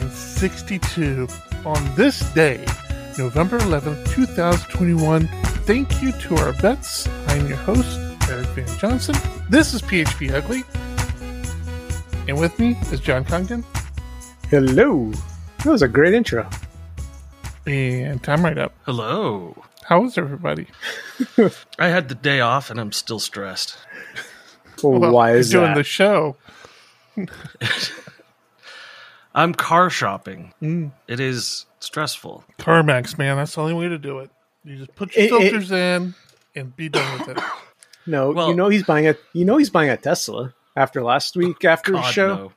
[0.00, 1.28] 262
[1.66, 2.64] on this day,
[3.18, 5.26] November 11th, 2021.
[5.66, 7.06] Thank you to our vets.
[7.26, 7.98] I'm your host,
[8.30, 9.14] Eric Van Johnson.
[9.50, 10.62] This is PHP Ugly.
[12.28, 13.62] And with me is John Congdon
[14.48, 15.10] Hello.
[15.58, 16.48] That was a great intro.
[17.66, 18.72] and time right up.
[18.86, 19.54] Hello.
[19.84, 20.66] How is everybody?
[21.78, 23.76] I had the day off and I'm still stressed.
[24.82, 25.74] Well, Well, why you're is doing that?
[25.76, 26.36] the show?
[29.34, 30.52] I'm car shopping.
[30.62, 30.92] Mm.
[31.08, 32.44] It is stressful.
[32.58, 33.36] CarMax, man.
[33.36, 34.30] That's the only way to do it.
[34.64, 36.14] You just put your It- it- filters in
[36.54, 37.42] and be done with it.
[38.06, 41.36] no, Well- you know he's buying a you know he's buying a Tesla after last
[41.36, 42.34] week after the show.
[42.34, 42.52] no.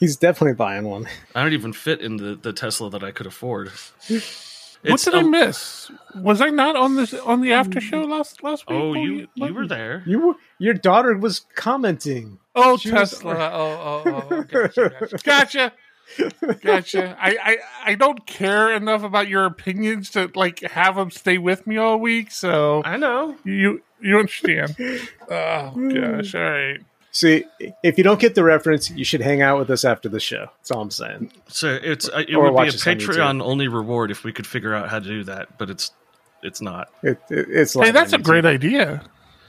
[0.00, 1.06] He's definitely buying one.
[1.34, 3.68] I don't even fit in the, the Tesla that I could afford.
[3.68, 4.22] what
[4.82, 5.90] It's did I miss?
[6.16, 8.78] Was I not on this on the after show last last week?
[8.78, 10.02] Oh, you you were there.
[10.04, 12.38] You were, your daughter was commenting.
[12.56, 13.34] Oh, She was- Tesla.
[13.52, 15.72] Oh, oh, oh, gotcha, gotcha.
[16.18, 16.58] Gotcha.
[16.62, 17.16] Gotcha.
[17.20, 21.66] I, I, I don't care enough about your opinions to like have them stay with
[21.66, 22.30] me all week.
[22.30, 23.36] So I know.
[23.44, 24.76] you you understand?
[25.30, 26.34] Oh gosh.
[26.34, 26.80] All right.
[27.10, 27.44] See,
[27.84, 30.48] if you don't get the reference, you should hang out with us after the show.
[30.58, 31.30] That's all I'm saying.
[31.46, 34.32] So it's uh, it Or would be a us on Patreon only reward if we
[34.32, 35.92] could figure out how to do that, but it's
[36.42, 36.90] it's not.
[37.02, 39.04] It, it, it's Hey, that's a great idea.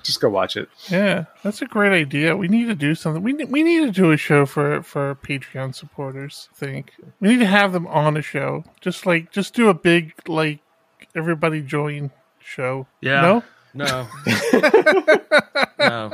[0.06, 0.70] Just go watch it.
[0.90, 2.38] Yeah, that's a great idea.
[2.38, 3.24] We need to do something.
[3.24, 6.48] We we need to do a show for for our Patreon supporters.
[6.52, 8.64] I think we need to have them on a show.
[8.82, 10.60] Just like just do a big like
[11.16, 12.86] everybody join show.
[13.02, 13.22] Yeah.
[13.22, 13.44] No.
[13.74, 14.08] No.
[15.80, 16.12] no.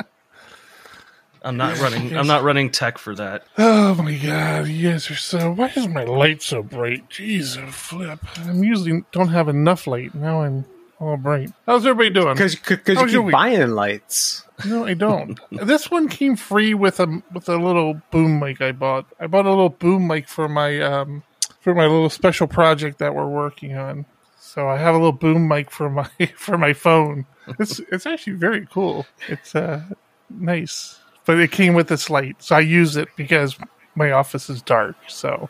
[1.43, 3.43] I'm not running I'm not running tech for that.
[3.57, 5.51] Oh my god, you guys are so.
[5.51, 7.09] Why is my light so bright?
[7.09, 8.19] Jeez, flip.
[8.37, 10.15] I'm usually don't have enough light.
[10.15, 10.65] Now I'm
[11.01, 11.51] all bright.
[11.65, 12.35] How's everybody doing?
[12.35, 13.33] Because you How was your keep week?
[13.33, 14.45] buying lights.
[14.65, 15.39] No, I don't.
[15.51, 19.05] this one came free with a with a little boom mic I bought.
[19.19, 21.23] I bought a little boom mic for my um
[21.59, 24.05] for my little special project that we're working on.
[24.39, 26.07] So I have a little boom mic for my
[26.37, 27.25] for my phone.
[27.59, 29.05] It's it's actually very cool.
[29.27, 29.81] It's uh
[30.29, 30.99] nice.
[31.25, 33.55] But it came with this light, so I use it because
[33.95, 34.95] my office is dark.
[35.07, 35.49] So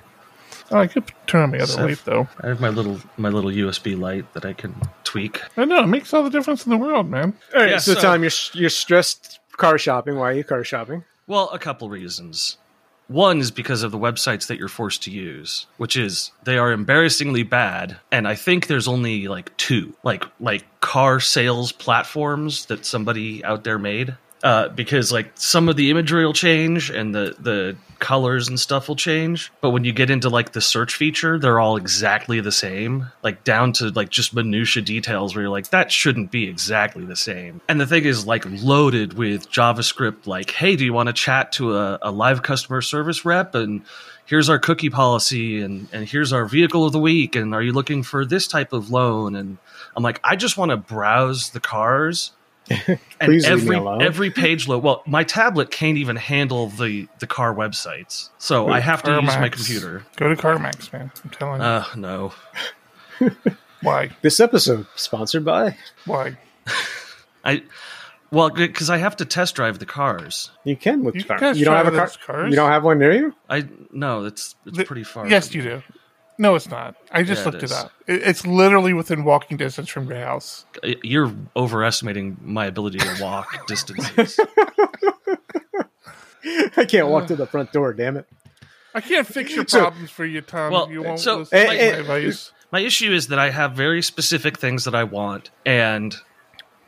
[0.72, 2.28] oh, I could turn on my other So- light though.
[2.42, 4.76] I have my little my little USB light that I can
[5.12, 5.42] tweak.
[5.58, 7.34] I know it makes all the difference in the world, man.
[7.54, 10.16] All right, Yeah, so, so- Tom, you're you're stressed car shopping.
[10.16, 11.04] Why are you car shopping?
[11.28, 12.58] Well, a couple reasons.
[13.08, 16.72] One is because of the websites that you're forced to use, which is they are
[16.72, 22.86] embarrassingly bad, and I think there's only like two, like like car sales platforms that
[22.86, 24.16] somebody out there made.
[24.44, 28.88] Uh, because like some of the imagery will change and the the colors and stuff
[28.88, 32.52] will change, but when you get into like the search feature, they're all exactly the
[32.52, 37.06] same, like down to like just minutia details where you're like that shouldn't be exactly
[37.06, 37.62] the same.
[37.70, 41.52] And the thing is like loaded with JavaScript, like hey, do you want to chat
[41.54, 43.54] to a, a live customer service rep?
[43.54, 43.84] And
[44.26, 47.36] here's our cookie policy and and here's our vehicle of the week.
[47.36, 49.36] And are you looking for this type of loan?
[49.36, 49.60] And
[49.96, 52.32] I'm like I just want to browse the cars
[53.20, 54.84] and every every page load.
[54.84, 59.24] Well, my tablet can't even handle the the car websites, so I have to use
[59.38, 60.04] my computer.
[60.16, 61.12] Go to CarMax, man.
[61.24, 61.68] I'm telling you.
[61.68, 62.34] Uh, no,
[63.82, 64.10] Why?
[64.22, 65.78] This episode sponsored by.
[66.06, 66.38] Why?
[67.44, 67.64] I
[68.32, 70.52] well because I have to test drive the cars.
[70.64, 71.40] You can with You car.
[71.40, 72.12] guys You don't have a car.
[72.26, 72.50] cars?
[72.52, 73.36] You don't have one near you.
[73.50, 75.28] I no, it's it's The- pretty far.
[75.28, 75.82] Yes, you do.
[76.38, 76.96] No, it's not.
[77.12, 77.72] I just Yeah, it looked it, is.
[77.72, 77.92] up.
[78.08, 80.66] It, it's literally within walking distance from your house.
[81.04, 84.40] You're overestimating my ability to walk distances.
[86.78, 87.94] I can't walk to the front door.
[87.94, 88.28] Damn it.
[88.94, 90.74] I can't fix your So- problems for you, Tom.
[90.74, 92.52] Well, you won't so- listen to Eh, my eh, advice.
[92.72, 96.16] my issue is that I have very specific things that I want, and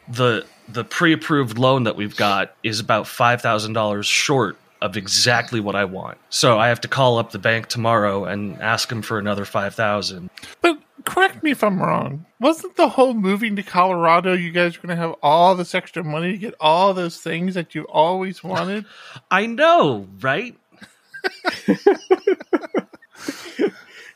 [0.07, 5.59] the the pre-approved loan that we've got is about five thousand dollars short of exactly
[5.59, 6.19] what I want.
[6.29, 9.73] So I have to call up the bank tomorrow and ask them for another five
[9.73, 10.29] thousand.
[10.61, 12.25] But correct me if I'm wrong.
[12.39, 14.33] Wasn't the whole moving to Colorado?
[14.33, 17.55] You guys were going to have all this extra money to get all those things
[17.55, 18.85] that you always wanted.
[19.31, 20.55] I know, right?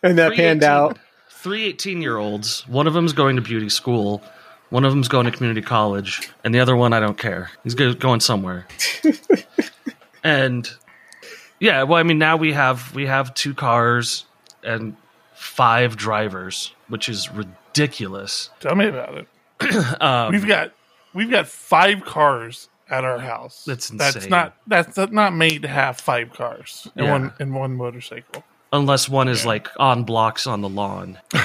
[0.04, 1.00] And that panned out.
[1.30, 2.68] Three 18 year olds.
[2.68, 4.22] One of them's going to beauty school.
[4.70, 7.50] One of them's going to community college, and the other one I don't care.
[7.64, 8.68] He's going somewhere.
[10.28, 10.70] and
[11.60, 14.26] yeah, well, I mean, now we have we have two cars
[14.64, 14.96] and
[15.36, 18.50] five drivers, which is ridiculous.
[18.60, 19.28] Tell me about it.
[20.02, 20.72] Um, We've got
[21.14, 23.64] we've got five cars at our house.
[23.66, 27.12] That's That's not that's not made to have five cars in Yeah.
[27.12, 28.44] one in one motorcycle.
[28.72, 31.18] unless one is like on blocks on the lawn.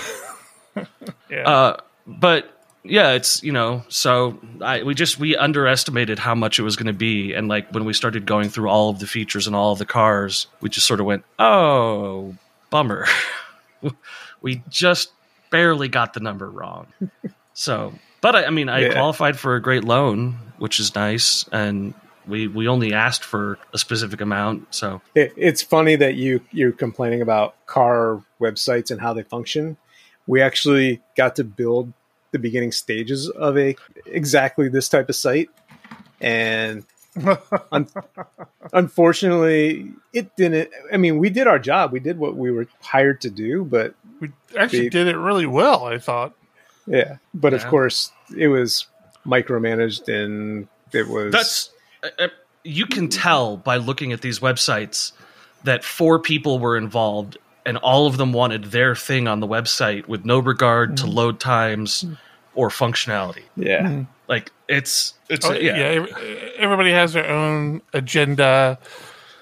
[1.31, 1.49] Yeah.
[1.49, 1.77] Uh,
[2.07, 6.77] but yeah, it's you know, so I we just we underestimated how much it was
[6.77, 9.55] going to be, and like when we started going through all of the features and
[9.55, 12.35] all of the cars, we just sort of went, oh,
[12.71, 13.07] bummer.
[14.43, 15.13] we just
[15.51, 16.87] barely got the number wrong.
[17.55, 18.93] so, but I, I mean, I Yeah.
[18.93, 21.95] qualified for a great loan, which is nice, and
[22.27, 26.73] we we only asked for a specific amount, so It, it's funny that you you're
[26.73, 29.77] complaining about car websites and how they function.
[30.27, 31.93] We actually got to build
[32.33, 33.77] the beginning stages of a
[34.07, 35.49] exactly this type of site,
[36.21, 36.85] and
[37.73, 37.89] un-
[38.73, 40.71] unfortunately, it didn't.
[40.93, 41.93] I mean, we did our job.
[41.93, 45.47] We did what we were hired to do, but we actually the- did it really
[45.47, 46.35] well, I thought.
[46.87, 47.17] yeah.
[47.35, 48.87] But of course, it was
[49.27, 51.71] micromanaged, and it was That's
[52.03, 52.29] uh, uh,
[52.65, 55.13] you can tell by looking at these websites
[55.65, 60.09] that four people were involved and all of them wanted their thing on the website
[60.09, 61.15] with no regard to mm.
[61.15, 62.17] load times mm.
[62.55, 63.43] or functionality.
[63.57, 63.83] yeah.
[63.83, 64.07] Mm.
[64.29, 65.77] Like it's it's Oh, yeah.
[65.77, 66.07] yeah.
[66.57, 68.79] everybody has their own agenda,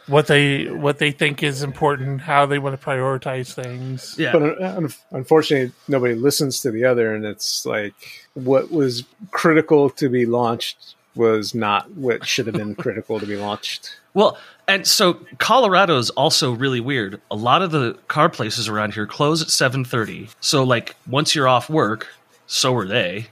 [0.08, 4.16] what they what they think is important, how they want to prioritize things.
[4.18, 4.32] Yeah.
[4.32, 7.94] But uh, un- unfortunately, nobody listens to the other, and it's like
[8.34, 13.36] what was critical to be launched was not what should have been critical to be
[13.36, 14.00] launched.
[14.14, 14.38] Well,
[14.70, 17.20] and so Colorado's also really weird.
[17.28, 20.28] A lot of the car places around here close at 7:30.
[20.40, 22.06] So like once you're off work,
[22.46, 23.26] so are they.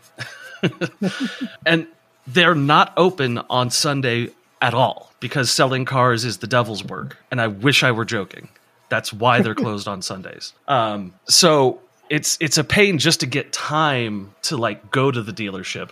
[1.67, 1.87] and
[2.27, 4.31] they're not open on Sunday
[4.61, 7.17] at all because selling cars is the devil's work.
[7.31, 8.49] And I wish I were joking.
[8.89, 10.53] That's why they're closed on Sundays.
[10.67, 11.81] Um, so
[12.11, 15.91] it's it's a pain just to get time to like go to the dealership.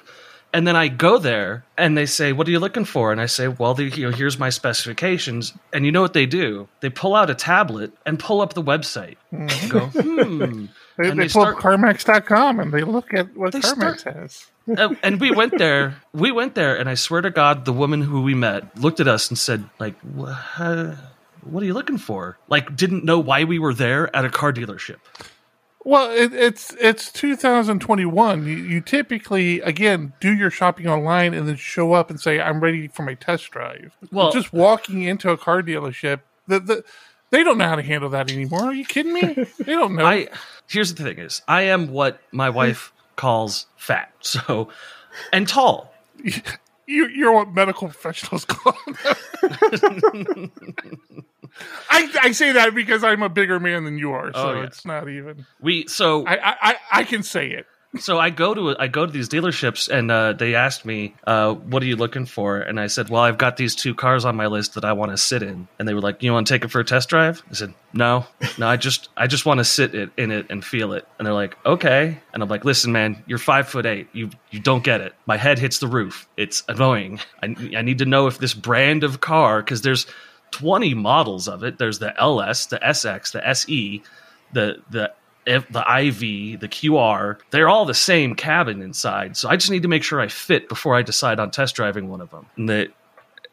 [0.57, 3.13] And then I go there and they say, What are you looking for?
[3.13, 5.53] And I say, Well, the, you know, here's my specifications.
[5.71, 6.67] And you know what they do?
[6.81, 9.17] They pull out a tablet and pull up the website.
[9.31, 10.67] And go, hmm.
[10.99, 14.17] They, And they they pull start- up CarMax.com and they look at what CarMax start-
[14.17, 14.47] has.
[14.79, 16.01] Uh, and we went there.
[16.15, 19.07] We went there, and I swear to God, the woman who we met looked at
[19.09, 20.37] us and said, "Like, wha-
[21.43, 24.53] what are you looking for?" Like, didn't know why we were there at a car
[24.53, 24.97] dealership.
[25.87, 28.45] Well, it, it's it's 2021.
[28.45, 32.59] You, you typically again do your shopping online and then show up and say, "I'm
[32.59, 36.85] ready for my test drive." Well- just walking into a car dealership, the, the
[37.31, 38.65] they don't know how to handle that anymore.
[38.65, 39.47] Are you kidding me?
[39.61, 40.05] they don't know.
[40.07, 40.27] I
[40.69, 44.69] here's the thing: is I am what my wife calls fat, so
[45.33, 45.95] and tall.
[46.25, 48.77] you, you're what medical professionals call.
[51.97, 54.65] I I say that because I'm a bigger man than you are, so Oh, yeah.
[54.65, 55.47] it's not even.
[55.61, 57.67] We so I, I I I can say it.
[57.99, 61.55] so I go to I go to these dealerships and uh, they asked me, uh,
[61.55, 64.37] "What are you looking for?" And I said, "Well, I've got these two cars on
[64.37, 66.53] my list that I want to sit in." And they were like, "You want to
[66.53, 68.27] take it for a test drive?" I said, "No,
[68.59, 71.25] no, I just I just want to sit it, in it and feel it." And
[71.25, 74.09] they're like, "Okay." And I'm like, "Listen, man, you're five foot eight.
[74.13, 75.15] You you don't get it.
[75.25, 76.29] My head hits the roof.
[76.37, 77.21] It's annoying.
[77.43, 80.07] I I need to know if this brand of car because there's
[80.59, 81.79] 20 models of it.
[81.79, 84.03] There's the LS, the SX, the SE,
[84.53, 85.13] the the
[85.45, 89.37] the IV, the QR, they're all the same cabin inside.
[89.37, 92.09] So I just need to make sure I fit before I decide on test driving
[92.09, 92.47] one of them.
[92.57, 92.89] And they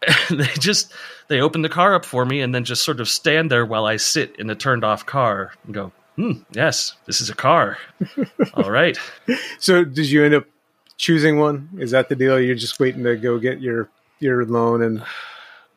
[0.29, 0.91] they just
[1.27, 3.85] they open the car up for me and then just sort of stand there while
[3.85, 7.77] I sit in a turned off car and go, "Hmm, yes, this is a car.
[8.53, 8.97] all right."
[9.59, 10.45] So, did you end up
[10.97, 11.69] choosing one?
[11.77, 12.39] Is that the deal?
[12.39, 15.03] You're just waiting to go get your your loan and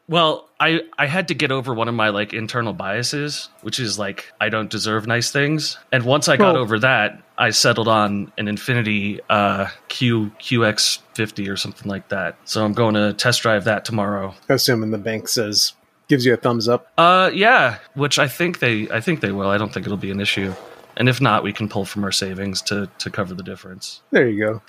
[0.08, 3.98] Well, I I had to get over one of my like internal biases, which is
[3.98, 5.78] like I don't deserve nice things.
[5.90, 11.50] And once I got Well- over that, I settled on an Infiniti uh, Q QX50
[11.50, 12.36] or something like that.
[12.44, 14.34] So I'm going to test drive that tomorrow.
[14.48, 15.72] assuming the bank says
[16.08, 16.92] gives you a thumbs up.
[16.96, 19.48] Uh, yeah, which I think they I think they will.
[19.50, 20.54] I don't think it'll be an issue.
[20.96, 24.02] And if not, we can pull from our savings to to cover the difference.
[24.12, 24.62] There you go.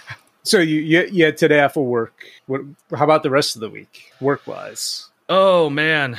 [0.44, 2.24] So you you, you had today off of work.
[2.48, 2.62] What?
[2.96, 5.07] How about the rest of the week, work wise?
[5.30, 6.18] Oh man,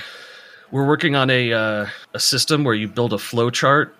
[0.70, 3.96] we're working on a uh, a system where you build a flow chart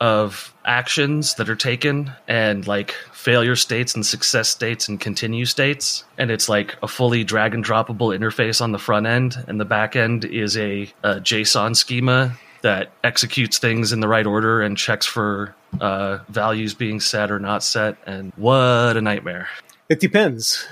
[0.00, 6.04] of actions that are taken and like failure states and success states and continue states.
[6.16, 9.36] And it's like a fully drag and droppable interface on the front end.
[9.46, 14.26] And the back end is a, a json schema that executes things in the right
[14.26, 17.96] order and checks for uh, values being set or not set.
[18.06, 19.48] And what a nightmare.
[19.88, 20.66] It depends.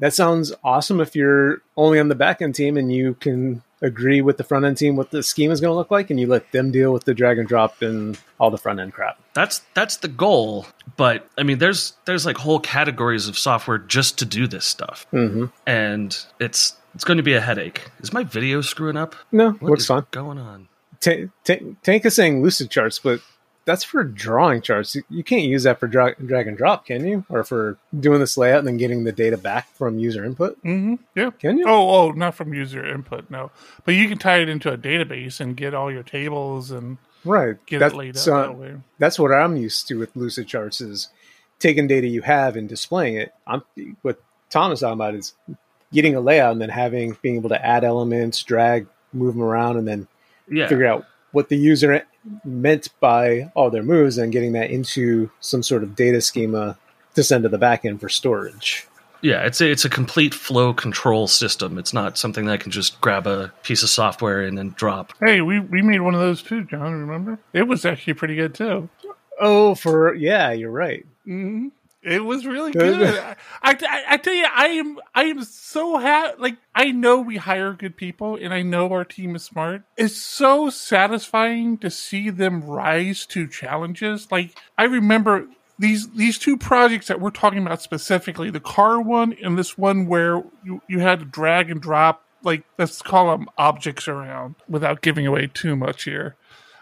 [0.00, 4.20] That sounds awesome if you're only on the back end team and you can agree
[4.20, 6.26] with the front end team what the scheme is going to look like, and you
[6.26, 9.18] let them deal with the drag and drop and all the front end crap.
[9.34, 10.66] That's that's the goal,
[10.96, 15.06] but I mean, there's there's like whole categories of software just to do this stuff,
[15.12, 15.46] Mm-hmm.
[15.66, 17.88] and it's it's going to be a headache.
[18.00, 19.14] Is my video screwing up?
[19.32, 20.04] No, What looks fine.
[20.10, 20.68] going on?
[21.00, 21.12] Ta
[21.44, 23.20] ta Tank is saying lucid charts, but
[23.64, 24.94] that's for drawing charts.
[24.94, 27.24] You- You can't use that for dra- drag and drop, can you?
[27.28, 30.56] Or for doing this layout and then getting the data back from user input?
[30.62, 31.30] hmm Yeah.
[31.38, 31.66] Can you?
[31.68, 33.50] Oh, oh, not from user input, no.
[33.84, 37.56] But you can tie it into a database and get all your tables and right.
[37.66, 38.74] get That's, it laid out uh, that way.
[38.98, 41.08] that's what I'm used to with lucid charts is
[41.58, 43.34] taking data you have and displaying it.
[43.46, 43.62] I'm
[44.02, 45.34] what Tom is talking about is
[45.92, 49.76] getting a layout and then having being able to add elements, drag, move them around,
[49.76, 50.08] and then
[50.48, 52.04] Yeah, figure out what the user
[52.44, 56.76] meant by all their moves and getting that into some sort of data schema
[57.14, 58.86] to send to the backend for storage.
[59.22, 59.44] yeah.
[59.46, 61.78] It's a it's a complete flow control system.
[61.78, 65.12] It's not something that I can just grab a piece of software and then drop.
[65.20, 67.38] Hey, we, we made one of those too, John, remember?
[67.52, 68.88] It was actually pretty good too.
[69.40, 71.04] Oh, for yeah, you're right.
[71.24, 71.68] hmm
[72.02, 73.18] It was really good.
[73.18, 76.40] I, I, I tell you, I am I am so happy.
[76.40, 79.82] Like I know we hire good people, and I know our team is smart.
[79.98, 84.28] It's so satisfying to see them rise to challenges.
[84.30, 85.46] Like I remember
[85.78, 90.06] these these two projects that we're talking about specifically, the car one and this one
[90.06, 92.24] where you you had to drag and drop.
[92.42, 96.36] Like let's call them objects around without giving away too much here.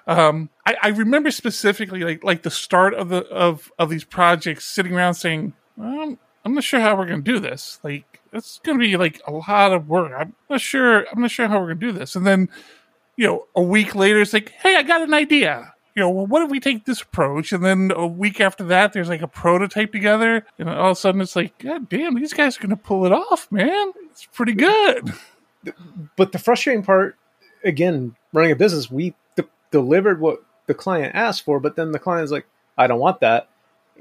[0.08, 4.64] Um, I, I remember specifically like like the start of the of of these projects,
[4.64, 7.78] sitting around saying, um, "I'm not sure how we're going to do this.
[7.84, 10.12] Like, it's going to be like a lot of work.
[10.18, 11.06] I'm not sure.
[11.12, 12.48] I'm not sure how we're going to do this." And then,
[13.16, 16.26] you know, a week later, it's like, "Hey, I got an idea." You know, well,
[16.26, 17.52] what if we take this approach?
[17.52, 21.00] And then a week after that, there's like a prototype together, and all of a
[21.00, 23.92] sudden, it's like, "God damn, these guys are going to pull it off, man!
[24.10, 25.12] It's pretty good."
[26.16, 27.16] But the frustrating part,
[27.62, 29.14] again, running a business, we
[29.70, 32.46] delivered what the client asked for, but then the client's like,
[32.76, 33.48] "I don't want that,"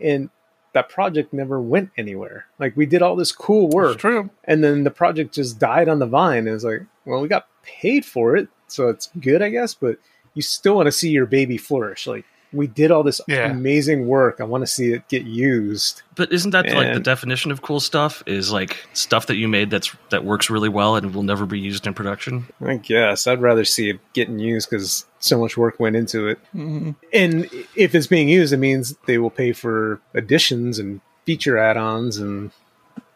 [0.02, 0.30] and
[0.74, 2.46] that project never went anywhere.
[2.60, 4.30] Like we did all this cool work, true.
[4.44, 6.40] and then the project just died on the vine.
[6.40, 9.74] And it's like, well, we got paid for it, so it's good, I guess.
[9.74, 9.98] But
[10.34, 12.06] you still want to see your baby flourish.
[12.06, 13.50] Like we did all this Yeah.
[13.52, 14.38] amazing work.
[14.40, 16.02] I want to see it get used.
[16.16, 18.24] But isn't that like the definition of cool stuff?
[18.26, 21.60] Is like stuff that you made that's that works really well and will never be
[21.60, 22.48] used in production.
[22.66, 26.40] I guess I'd rather see it getting used because so much work went into it.
[26.56, 26.96] Mhm.
[27.14, 32.18] And if it's being used, it means they will pay for additions and feature add-ons
[32.18, 32.52] and.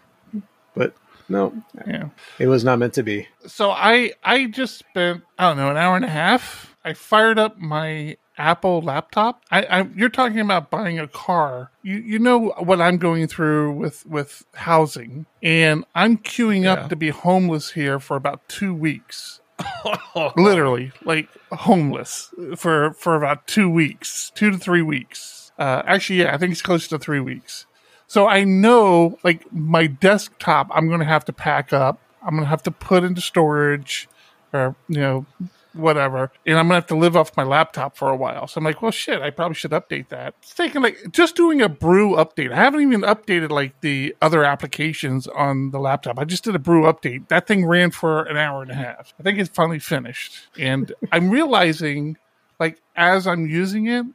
[0.76, 0.94] but
[1.28, 1.54] no,
[1.88, 2.10] Yeah.
[2.40, 3.28] it was not meant to be.
[3.46, 6.76] so I I just spent I don't know an hour and a half.
[6.84, 9.44] I fired up my Apple laptop.
[9.52, 11.70] I, I you're talking about buying a car.
[11.84, 16.74] You you know what I'm going through with with housing, and I'm queuing Yeah.
[16.74, 19.42] up to be homeless here for about two weeks.
[20.38, 25.52] Literally, like homeless for for about two weeks, two to three weeks.
[25.60, 27.66] Uh, actually, yeah, I think it's close to three weeks.
[28.08, 32.00] So I know, like my desktop, I'm going to have to pack up.
[32.24, 34.08] I'm going to have to put into storage,
[34.54, 35.26] or you know,
[35.74, 38.48] whatever, and I'm to have to live off my laptop for a while.
[38.48, 40.36] So I'm like, well, shit, I probably should update that.
[40.42, 42.52] It's taking like just doing a brew update.
[42.52, 46.20] I haven't even updated like the other applications on the laptop.
[46.20, 47.28] I just did a brew update.
[47.28, 49.14] That thing ran for an hour and a half.
[49.20, 52.18] I think it's finally finished, and I'm realizing,
[52.60, 54.06] like as I'm using it,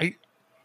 [0.00, 0.16] I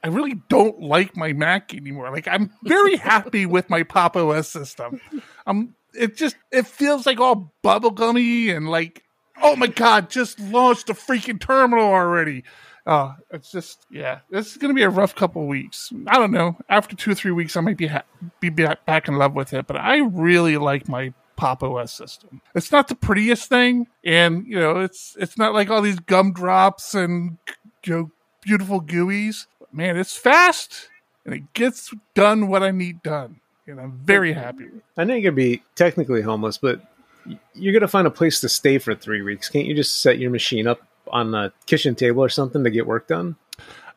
[0.03, 2.12] I really don't like my Mac anymore.
[2.12, 5.00] Like I'm very happy with my Pop OS system.
[5.45, 9.03] Um, it just it feels like all bubblegummy and like,
[9.41, 12.43] oh my god, just launched the freaking terminal already.
[12.86, 15.91] Uh, it's just yeah, this is gonna be a rough couple weeks.
[16.07, 16.57] I don't know.
[16.69, 18.03] After two or three weeks, I might be ha-
[18.39, 19.67] be back in love with it.
[19.67, 22.41] But I really like my Pop OS system.
[22.53, 26.93] It's not the prettiest thing, and you know, it's it's not like all these gumdrops
[26.95, 27.38] and
[27.86, 29.48] you know beautiful GUIs.
[29.60, 30.89] But man, it's fast
[31.25, 34.65] and it gets done what I need done, and I'm very happy.
[34.65, 34.83] with it.
[34.98, 36.81] I know you're gonna be technically homeless, but
[37.25, 39.49] y- you're gonna find a place to stay for three weeks.
[39.49, 42.87] Can't you just set your machine up on a kitchen table or something to get
[42.87, 43.35] work done?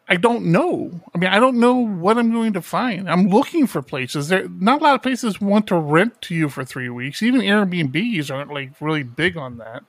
[0.06, 1.00] I don't know.
[1.14, 3.08] I mean, I don't know what I'm going to find.
[3.08, 4.28] I'm looking for places.
[4.28, 7.22] There, not a lot of places want to rent to you for three weeks.
[7.22, 9.82] Even Airbnbs aren't like really big on that.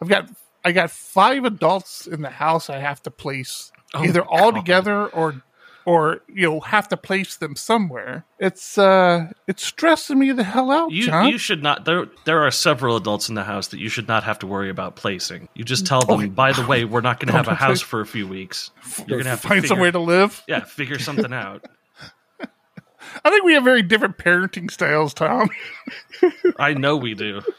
[0.00, 0.28] I've got
[0.64, 2.70] I got five adults in the house.
[2.70, 4.60] I have to place Oh either all God.
[4.60, 5.42] together or
[5.88, 8.26] or you'll have to place them somewhere.
[8.38, 11.28] It's uh it's stressing me the hell out, You John.
[11.28, 11.86] you should not.
[11.86, 14.68] There there are several adults in the house that you should not have to worry
[14.68, 15.48] about placing.
[15.54, 16.26] You just tell them, Okay.
[16.26, 18.70] by the way, we're not going to have a house for a few weeks.
[18.98, 20.42] You're going to have to find figure, somewhere to live.
[20.46, 21.64] yeah figure something out.
[23.24, 25.48] I think we have very different parenting styles, Tom.
[26.58, 27.40] I know we do.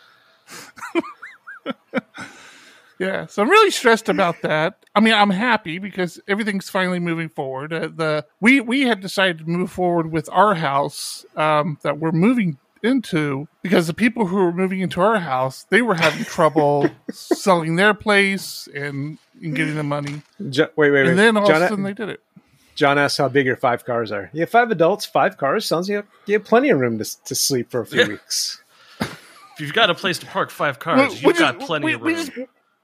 [3.00, 4.84] Yeah, so I'm really stressed about that.
[4.94, 7.72] I mean, I'm happy because everything's finally moving forward.
[7.72, 12.12] Uh, the we we had decided to move forward with our house um, that we're
[12.12, 16.90] moving into because the people who were moving into our house they were having trouble
[17.12, 20.22] selling their place and, and getting the money.
[20.50, 21.08] Jo- wait, wait, wait.
[21.10, 22.22] And then all John, of a sudden they did it.
[22.76, 24.30] John asks how big your five cars are.
[24.34, 25.66] You have five adults, five cars.
[25.66, 28.00] Sounds like you have, you have plenty of room to, to sleep for a few
[28.02, 28.08] Yeah.
[28.08, 28.62] weeks.
[29.02, 31.86] If you've got a place to park five cars, We- you've we got just- plenty
[31.86, 32.26] we- of we room.
[32.26, 32.38] just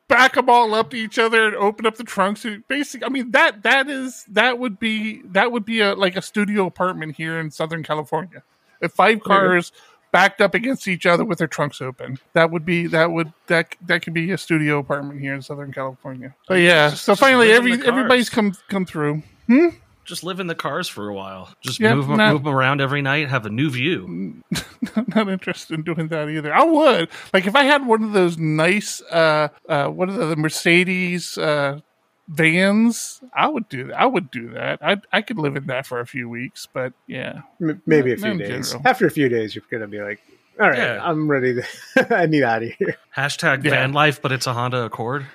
[0.08, 2.46] back them all up to each other and open up the trunks.
[2.68, 6.22] Basically, I mean that that is that would be that would be a like a
[6.22, 8.44] studio apartment here in Southern California.
[8.82, 9.72] If five cars
[10.12, 13.76] backed up against each other with their trunks open, that would be that would that
[13.86, 16.36] that could be a studio apartment here in Southern California.
[16.48, 19.24] But yeah, so finally every everybody's come come through.
[19.48, 19.70] Hmm?
[20.06, 21.50] Just live in the cars for a while.
[21.62, 23.28] Just Yeah, move, 'em- not- move them around every night.
[23.30, 24.42] Have a new view.
[24.96, 26.54] I'm not interested in doing that either.
[26.54, 30.36] I would like if I had one of those nice uh uh what are the
[30.36, 31.80] Mercedes uh
[32.28, 34.00] vans, I would do that.
[34.00, 34.80] I would do that.
[34.82, 37.42] I I could live in that for a few weeks, but yeah.
[37.62, 38.72] M- maybe a few days.
[38.72, 38.88] general.
[38.88, 40.20] After a few days, you're gonna be like,
[40.60, 41.00] "All right, Yeah.
[41.04, 41.64] I'm ready to.
[42.18, 43.72] I need out of here." Hashtag Yeah.
[43.72, 45.26] van life, but it's a Honda Accord.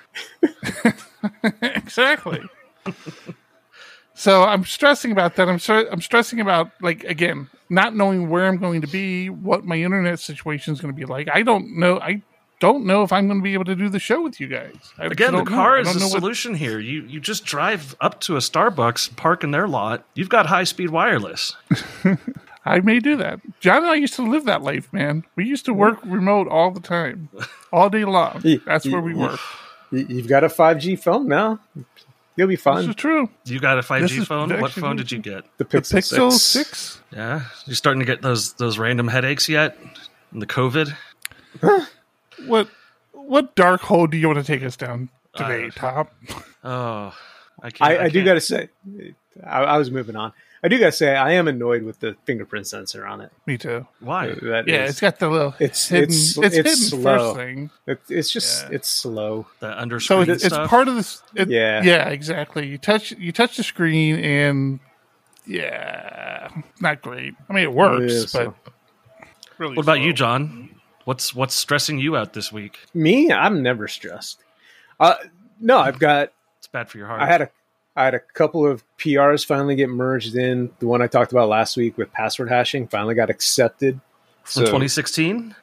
[1.61, 2.41] exactly.
[4.21, 5.49] So I'm stressing about that.
[5.49, 9.65] I'm str- I'm stressing about like again, not knowing where I'm going to be, what
[9.65, 11.27] my internet situation is going to be like.
[11.33, 11.99] I don't know.
[11.99, 12.21] I
[12.59, 14.75] don't know if I'm going to be able to do the show with you guys.
[14.99, 15.55] I just Again, the don't know.
[15.55, 16.79] car I is don't the know what- solution here.
[16.79, 20.05] You you just drive up to a Starbucks, park in their lot.
[20.13, 21.55] You've got high speed wireless.
[22.63, 23.39] I may do that.
[23.59, 25.23] John and I used to live that life, man.
[25.35, 27.29] We used to work remote all the time,
[27.73, 28.43] all day long.
[28.67, 29.39] That's where we ye- work.
[29.91, 31.59] You've got a 5G phone now.
[32.41, 32.89] You'll be This fine.
[32.89, 33.29] is true.
[33.45, 34.49] You got a five This G is phone?
[34.59, 35.43] What phone did you get?
[35.59, 36.41] The The Pixel, Pixel 6.
[36.41, 37.01] Six.
[37.13, 39.77] Yeah, you starting to get those those random headaches yet?
[40.31, 40.91] And the COVID.
[42.47, 42.67] What
[43.13, 46.07] what dark hole do you want to take us down today, Uh, Tom?
[46.63, 47.13] Oh,
[47.61, 47.81] I can't.
[47.91, 48.69] I, I, do can't- got to say,
[49.45, 50.33] I, I was moving on.
[50.63, 53.31] I do got to say, I am annoyed with the fingerprint sensor on it.
[53.47, 53.87] Me too.
[53.99, 54.27] Why?
[54.27, 56.03] That Yeah, is- it's got the little It's- hidden.
[56.09, 57.33] it's- It's, it's hidden slow.
[57.33, 57.69] first thing.
[57.87, 58.75] it, it's just Yeah.
[58.75, 59.47] it's slow.
[59.59, 61.23] The under So screen it's, it's part of this.
[61.35, 61.81] It, Yeah.
[61.83, 62.67] yeah, exactly.
[62.67, 64.79] You touch you touch the screen and
[65.47, 67.33] yeah, not great.
[67.49, 68.55] I mean, it works, Yeah, but so-
[69.57, 69.75] really.
[69.75, 70.13] what about you.
[70.13, 70.69] John?
[71.05, 72.77] What's what's stressing you out this week?
[72.93, 74.43] Me, I'm never stressed.
[74.99, 75.15] Uh,
[75.59, 76.31] no, I've got.
[76.59, 77.21] It's bad for your heart.
[77.21, 77.49] I had a.
[77.95, 80.71] I had a couple of PRs finally get merged in.
[80.79, 83.99] The one I talked about last week with password hashing finally got accepted.
[84.43, 85.55] from 2016.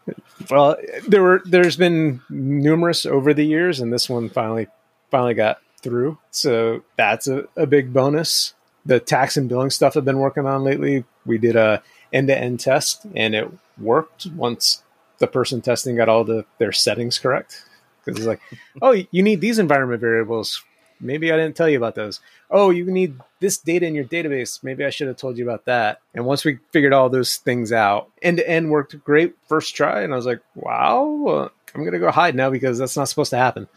[0.51, 4.69] Well, there were there's been numerous over the years, and this one finally
[5.11, 6.19] finally got through.
[6.31, 8.55] So that's a, a big bonus.
[8.85, 11.05] The tax and billing stuff I've been working on lately.
[11.27, 14.83] We did a end to end test, and it worked once
[15.19, 17.65] the person testing got all the their settings correct.
[18.05, 18.41] Because it's like,
[18.83, 20.63] oh, you need these environment variables.
[21.01, 22.21] Maybe I didn't tell you about those.
[22.51, 24.63] Oh, you need this data in your database.
[24.63, 26.01] Maybe I should have told you about that.
[26.15, 30.03] And once we figured all those things out, end to end worked great first try.
[30.03, 33.31] And I was like, wow, I'm going to go hide now because that's not supposed
[33.31, 33.69] to happen.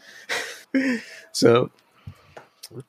[1.32, 1.70] so,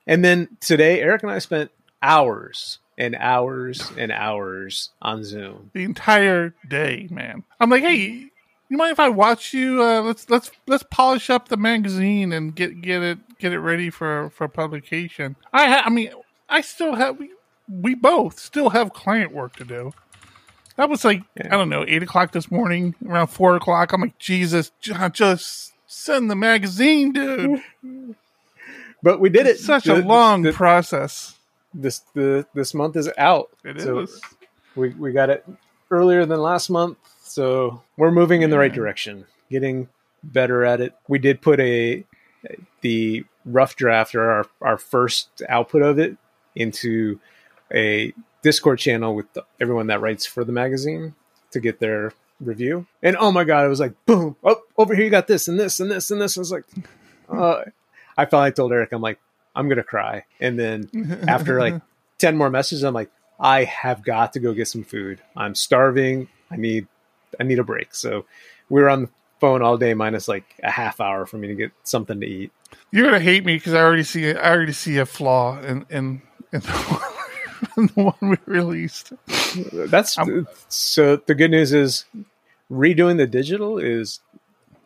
[0.07, 5.71] and then today, Eric and I spent hours and hours and hours on Zoom.
[5.73, 7.43] the entire day, man.
[7.59, 8.29] I'm like, hey,
[8.69, 9.81] you mind if I watch you?
[9.83, 13.89] Uh, let's let's let's polish up the magazine and get get it get it ready
[13.89, 15.35] for for publication.
[15.51, 16.11] I ha- I mean,
[16.49, 17.31] I still have we,
[17.69, 19.91] we both still have client work to do.
[20.75, 21.21] That was like.
[21.39, 23.91] I don't know eight o'clock this morning, around four o'clock.
[23.93, 27.61] I'm like, Jesus, John, just send the magazine, dude.
[29.03, 29.55] But we did it.
[29.57, 31.37] It's such The- a long the- process.
[31.73, 33.49] this the this month is out.
[33.65, 33.83] It is.
[33.83, 34.07] So
[34.75, 35.45] we we got it
[35.91, 36.97] earlier than last month,
[37.33, 39.89] so we're moving in the right direction, getting
[40.23, 40.93] better at it.
[41.07, 42.05] We did put a
[42.81, 46.15] the rough draft or our our first output of it
[46.53, 47.19] into
[47.73, 51.15] a Discord channel with the, everyone that writes for the magazine
[51.49, 52.85] to get their review.
[53.01, 54.35] And oh my god, it was like boom!
[54.43, 56.37] Oh, over here you got this and this and this and this.
[56.37, 56.65] I was like,
[57.29, 57.63] uh,
[58.15, 59.19] I finally told Eric, I'm like,
[59.55, 60.25] I'm gonna cry.
[60.39, 61.81] And then after like
[62.19, 66.29] 10 more messages i'm like i have got to go get some food i'm starving
[66.49, 66.87] i need
[67.39, 68.25] i need a break so
[68.69, 71.55] we were on the phone all day minus like a half hour for me to
[71.55, 72.51] get something to eat
[72.91, 76.21] You're gonna hate me because I already see I already see a flaw in in,
[76.53, 79.11] in, the, one, in the one we released.
[79.73, 82.05] that's I'm- so the good news is
[82.71, 84.21] redoing the digital is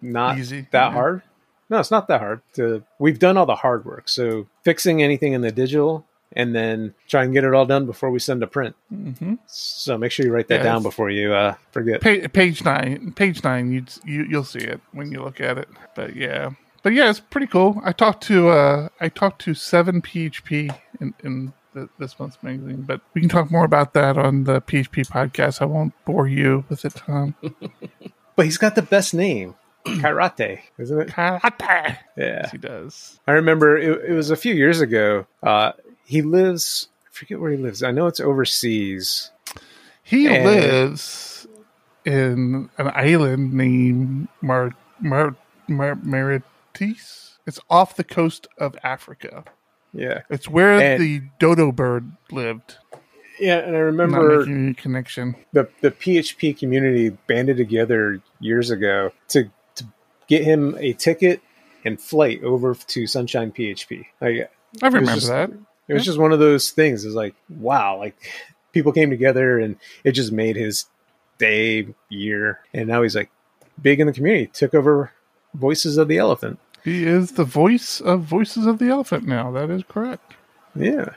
[0.02, 0.68] not Easy.
[0.72, 0.92] that Yeah.
[0.92, 1.22] hard
[1.70, 5.34] no it's not that hard to we've done all the hard work so fixing anything
[5.34, 8.48] in the digital and then try and get it all done before we send to
[8.48, 8.76] print.
[8.90, 12.02] hmm So make sure you write that Yeah, down before you uh, forget.
[12.02, 15.68] Pa- page nine, page nine, you'd, you you'll see it when you look at it.
[15.96, 16.52] But yeah,
[16.84, 17.82] but yeah, it's pretty cool.
[17.84, 22.82] I talked to uh, I talked to seven PHP in in the, this month's magazine,
[22.84, 25.62] but we can talk more about that on the PHP podcast.
[25.62, 27.36] I won't bore you with it, Tom.
[28.36, 29.56] But he's got the best name,
[29.88, 31.08] Karate, isn't it?
[31.08, 31.98] Karate.
[32.16, 32.42] Yeah.
[32.44, 33.20] Yes, he does.
[33.26, 35.26] I remember it, it was a few years ago.
[35.42, 35.72] Uh,
[36.08, 37.84] he lives, I forget where he lives.
[37.84, 39.32] I know it's overseas.
[40.04, 41.46] He And- lives
[42.06, 45.36] in an island named Mar Mar
[45.68, 47.38] Mar Mauritius.
[47.46, 49.44] It's off the coast of Africa.
[49.94, 50.22] Yeah.
[50.30, 52.76] It's where And- the dodo bird lived.
[53.40, 53.58] Yeah.
[53.58, 55.36] And I remember any connection.
[55.54, 59.86] the, the PHP community banded together years ago to, to
[60.28, 61.42] get him a ticket
[61.86, 64.06] and flight over to Sunshine PHP.
[64.22, 64.50] Like,
[64.82, 65.52] I remember just- that.
[65.88, 67.06] It was just one of those things.
[67.06, 68.16] It's like, wow, like
[68.74, 70.86] people came together and it just made his
[71.38, 72.60] day, year.
[72.74, 73.30] And now he's like
[73.82, 75.12] big in the community, took over
[75.54, 76.58] Voices of the ElePHPant.
[76.84, 79.52] He is the voice of Voices of the ElePHPant now.
[79.52, 80.34] That is correct.
[80.76, 81.10] Yeah.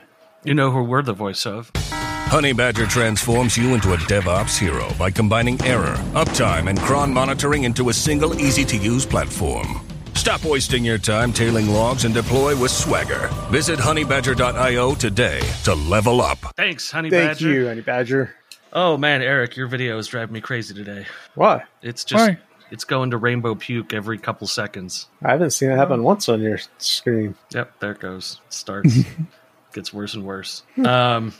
[0.43, 1.71] You know who we're the voice of.
[1.75, 7.65] Honey Badger transforms you into a DevOps hero by combining error, uptime, and cron monitoring
[7.65, 9.81] into a single easy to use platform.
[10.21, 13.27] Stop wasting your time tailing logs and deploy with Swagger.
[13.49, 16.37] Visit honeybadger.io today to level up.
[16.55, 17.49] Thanks, Honey Thank Badger.
[17.49, 18.35] you, Honey Badger.
[18.71, 21.07] Oh man, Eric, your video is driving me crazy today.
[21.33, 21.63] Why?
[21.81, 22.37] It's just Why?
[22.69, 25.07] it's going to rainbow puke every couple seconds.
[25.23, 27.33] I haven't seen it happen once on your screen.
[27.55, 28.39] Yep, there it goes.
[28.49, 28.99] Starts
[29.73, 30.61] gets worse and worse.
[30.85, 31.33] Um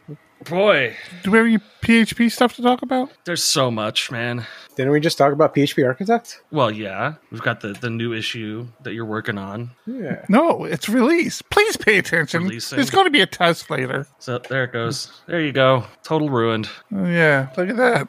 [0.46, 3.10] boy, Do we have any PHP stuff to talk about?
[3.26, 4.46] there's so much, man.
[4.76, 6.42] Didn't we just talk about PHP Architect?
[6.52, 9.72] Well, yeah, we've got the the new issue that you're working on.
[9.86, 10.26] Yeah.
[10.30, 11.50] No, it's released.
[11.50, 12.44] Please pay attention.
[12.44, 12.78] Releasing.
[12.78, 14.08] There's going to be a test later.
[14.20, 15.12] So there it goes.
[15.28, 15.84] There you go.
[16.04, 16.70] Total ruined.
[16.96, 18.08] Oh, yeah, look at that.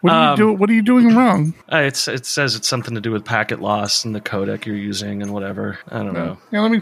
[0.00, 0.58] What are Um, you doing?
[0.58, 1.54] What are you doing wrong?
[1.72, 4.76] Uh, it's it says it's something to do with packet loss and the codec you're
[4.76, 5.78] using and whatever.
[5.88, 6.38] I don't know.
[6.50, 6.78] Yeah, let me.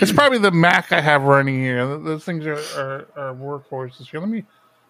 [0.00, 1.84] It's probably the Mac I have running here.
[1.98, 4.20] Those things are, are, are workhorses here.
[4.20, 4.44] Let me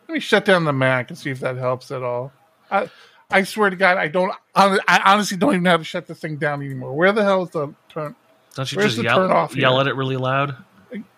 [0.08, 2.32] let me shut down the Mac and see if that helps at all.
[2.70, 2.90] I
[3.30, 4.32] I swear to God, I don't.
[4.54, 6.94] I honestly don't even know how to shut this thing down anymore.
[6.94, 8.14] Where the hell is the turn?
[8.54, 10.54] Don't you Where's just yell turn off yell at it really loud?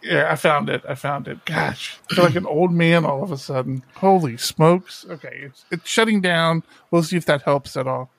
[0.03, 0.83] Yeah, I found it.
[0.89, 1.45] I found it.
[1.45, 3.83] Gosh, I feel like an old man all of a sudden.
[3.97, 5.05] Holy smokes!
[5.09, 6.62] Okay, it's it's shutting down.
[6.91, 8.11] We'll see if that helps at all.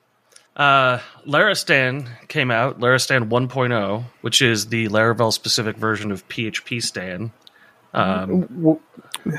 [0.56, 7.30] Uh, Larastan came out, Larastan 1.0, which is the Laravel specific version of PHP Stan.
[7.94, 8.80] Um, W-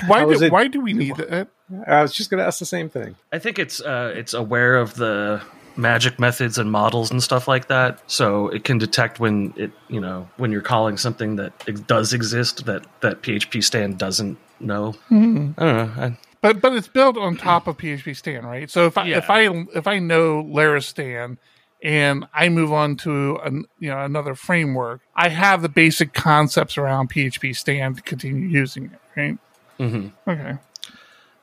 [0.07, 1.49] Why do it- why do we need that?
[1.87, 3.15] I was just going to ask the same thing.
[3.31, 5.41] I think it's uh, it's aware of the
[5.79, 9.99] magic methods and models and stuff like that, so it can detect when it you
[10.01, 14.93] know when you're calling something that it does exist that that PHP Stan doesn't know.
[15.09, 15.93] I don't know.
[15.97, 18.69] I, But but it's built on top of PHP Stan, right?
[18.69, 19.17] So if I Yeah.
[19.17, 19.41] if I
[19.75, 21.37] if I know Larastan
[21.81, 26.77] and I move on to an, you know another framework, I have the basic concepts
[26.77, 29.37] around PHP Stan to continue using it, right?
[29.79, 30.29] Mm-hmm.
[30.29, 30.57] Okay.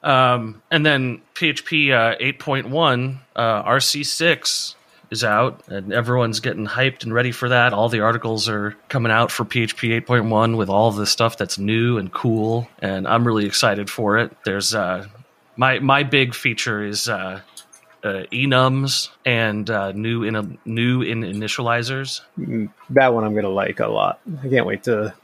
[0.06, 4.74] Um, and then PHP uh, 8.1 uh, RC6
[5.10, 7.72] is out, and everyone's getting hyped and ready for that.
[7.72, 11.98] All the articles are coming out for PHP 8.1 with all the stuff that's new
[11.98, 14.36] and cool, and I'm really excited for it.
[14.44, 15.06] There's uh,
[15.56, 17.40] my my big feature is uh,
[18.04, 22.20] uh, enums and uh, new in new in initializers.
[22.90, 24.20] That one I'm going to like a lot.
[24.44, 25.14] I can't wait to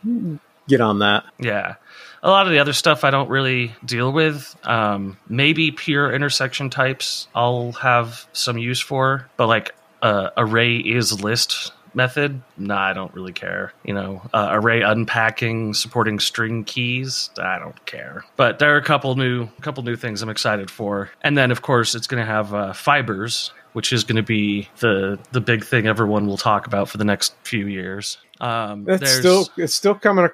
[0.67, 1.25] get on that.
[1.39, 1.77] Yeah.
[2.23, 4.57] A lot of the other stuff I don't really deal with.
[4.65, 11.23] Um, maybe pure intersection types I'll have some use for, but like uh, array is
[11.23, 13.73] list method, nah, I don't really care.
[13.85, 18.25] You know, uh, array unpacking, supporting string keys, I don't care.
[18.37, 21.63] But there are a couple new, couple new things I'm excited for, and then of
[21.63, 25.65] course it's going to have uh, fibers, which is going to be the the big
[25.65, 28.19] thing everyone will talk about for the next few years.
[28.43, 30.29] Um, It's still it's still coming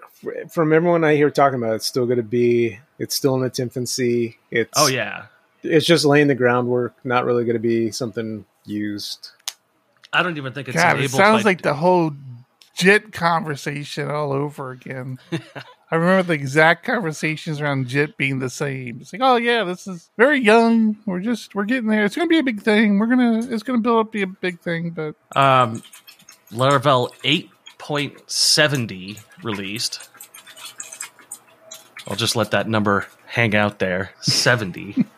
[0.50, 1.72] from everyone I hear talking about.
[1.72, 2.78] it, It's still going to be.
[2.98, 4.38] It's still in its infancy.
[4.50, 5.26] It's oh yeah,
[5.62, 6.94] It's just laying the groundwork.
[7.04, 9.30] Not really going to be something used.
[10.12, 12.12] I don't even think it's God, it enabled sounds by- like the whole
[12.74, 15.18] JIT conversation all over again.
[15.90, 18.98] I remember the exact conversations around JIT being the same.
[19.00, 20.96] It's like, oh yeah, this is very young.
[21.06, 22.04] We're just we're getting there.
[22.04, 22.98] It's gonna be a big thing.
[22.98, 25.82] We're gonna it's gonna build up to be a big thing, but um,
[26.52, 27.10] Laravel
[27.78, 30.08] 8.70 released.
[32.06, 34.12] I'll just let that number hang out there.
[34.20, 35.04] 70.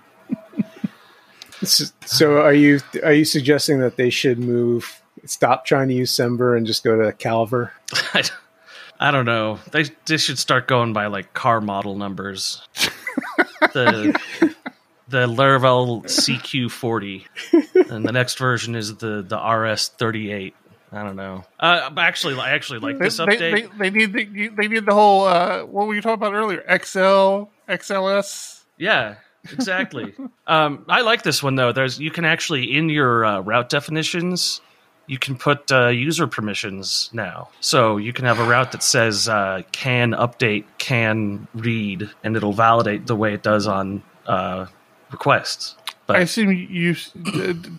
[1.62, 5.02] So are you are you suggesting that they should move?
[5.26, 7.70] Stop trying to use Semver and just go to Calver?
[8.98, 9.58] I don't know.
[9.70, 12.66] They they should start going by like car model numbers.
[13.60, 14.18] the
[15.08, 20.54] the Laravel CQ40, and the next version is the the RS38.
[20.92, 21.44] I don't know.
[21.58, 23.78] Uh, actually, I actually like They, this they, update.
[23.78, 26.62] they, they need the, they need the whole uh, what were you talking about earlier?
[26.62, 28.64] XL, XLS.
[28.76, 29.16] Yeah,
[29.52, 30.14] exactly.
[30.46, 31.72] um, I like this one though.
[31.72, 34.60] There's you can actually in your uh, route definitions
[35.10, 37.48] you can put uh, user permissions now.
[37.58, 42.52] So you can have a route that says uh, can update, can read, and it'll
[42.52, 44.66] validate the way it does on uh,
[45.10, 45.74] requests.
[46.10, 46.94] But I assume you.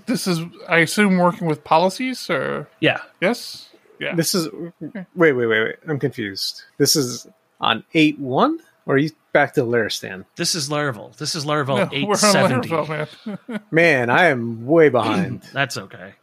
[0.05, 0.39] This is
[0.69, 3.69] I assume working with policies or yeah, yes.
[3.99, 4.15] Yeah.
[4.15, 4.47] This is
[4.81, 5.75] wait, wait, wait, wait.
[5.87, 6.63] I'm confused.
[6.77, 7.27] This is
[7.59, 10.25] on eight one, or are you back to Larastan?
[10.37, 11.15] this is Laravel.
[11.17, 12.69] This is Laravel No, eight we're on seventy.
[12.69, 13.07] Laravel,
[13.47, 13.61] man.
[13.71, 15.41] Man, I am way behind.
[15.53, 16.13] That's okay.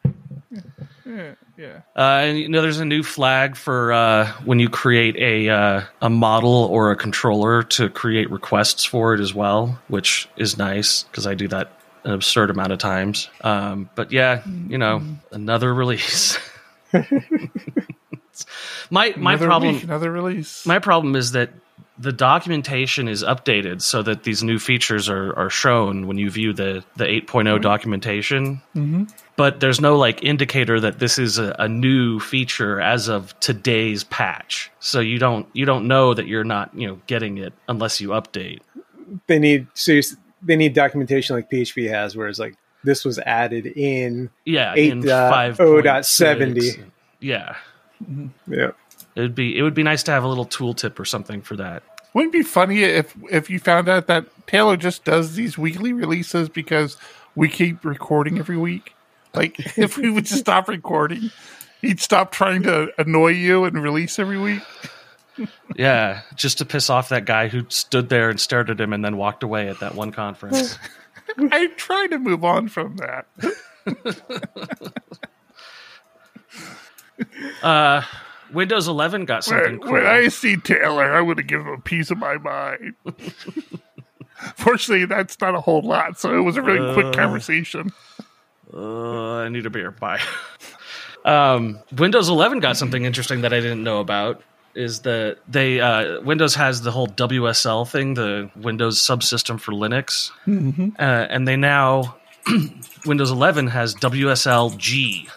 [1.07, 1.81] yeah, yeah.
[1.95, 5.83] Uh, and you know, there's a new flag for uh, when you create a uh,
[6.03, 11.05] a model or a controller to create requests for it as well, which is nice
[11.05, 11.78] because I do that an
[12.13, 13.29] absurd amount of times.
[13.43, 16.39] Um, but yeah, you know, another release.
[18.91, 20.65] my my Another problem week, another release.
[20.67, 21.51] my problem is that
[21.99, 26.53] the documentation is updated so that these new features are, are shown when you view
[26.53, 28.63] the, the 8.0 documentation.
[28.77, 29.05] Mm-hmm.
[29.37, 34.05] But there's no like indicator that this is a, a new feature as of today's
[34.05, 34.71] patch.
[34.81, 38.11] So you don't you don't know that you're not you know getting it unless you
[38.11, 38.61] update.
[39.27, 40.17] They need serious.
[40.43, 44.31] They need documentation like PHP has, where it's like this was added in.
[44.45, 46.85] Yeah, Eight in dot oh dot 70.
[47.21, 47.57] Yeah,
[48.47, 48.71] Yeah,
[49.17, 51.57] it would be it would be nice to have a little tooltip or something for
[51.57, 51.83] that.
[52.15, 55.93] Wouldn't it be funny if if you found out that Taylor just does these weekly
[55.93, 56.97] releases because
[57.35, 58.95] we keep recording every week?
[59.35, 61.31] Like if we would just stop recording,
[61.81, 64.63] he'd stop trying to annoy you and release every week.
[65.77, 69.05] Yeah, just to piss off that guy who stood there and stared at him and
[69.05, 70.79] then walked away at that one conference.
[71.39, 73.27] I try to move on from that.
[77.63, 78.03] Uh,
[78.53, 79.93] Windows 11 got something When, cool.
[79.95, 82.95] when I see Taylor, I want to give him a piece of my mind.
[84.57, 87.93] Fortunately, that's not a whole lot, so it was a really quick conversation.
[88.73, 89.91] Uh, I need a beer.
[89.91, 90.21] Bye.
[91.25, 94.43] um, Windows 11 got something interesting that I didn't know about.
[94.79, 100.31] Is that they uh, Windows has the whole WSL thing, the Windows subsystem for Linux,
[100.99, 102.17] uh, and they now
[103.07, 105.29] Windows 11 has WSL-G,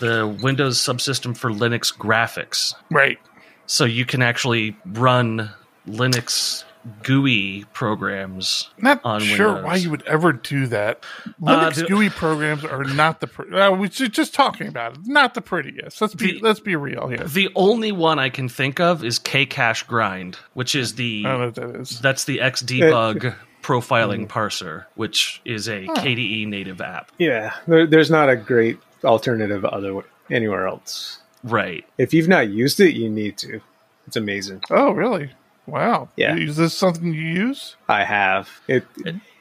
[0.00, 2.74] the Windows subsystem for Linux graphics.
[2.90, 3.18] Right.
[3.66, 5.50] So you can actually run
[5.88, 6.64] Linux
[7.02, 9.64] GUI programs Not on sure Windows.
[9.64, 11.02] why you would ever do that.
[11.40, 13.26] Linux the- GUI programs are not the.
[13.28, 14.98] Pre- uh, we ju- just talking about it.
[15.06, 16.00] Not the prettiest.
[16.00, 17.18] Let's be The- let's be real here.
[17.24, 21.46] The only one I can think of is KCachegrind, which is the I don't know
[21.46, 22.00] what that is.
[22.00, 27.12] that's the Xdebug profiling parser, which is a KDE native app.
[27.18, 27.54] yeah.
[27.68, 31.20] There, there's not a great alternative other anywhere else.
[31.44, 31.84] Right.
[31.98, 33.60] If you've not used it, you need to.
[34.06, 34.62] It's amazing.
[34.70, 35.30] Oh, really?
[35.66, 36.08] Wow.
[36.16, 36.36] Yeah.
[36.36, 37.76] Is this something you use?
[37.88, 38.84] I have it.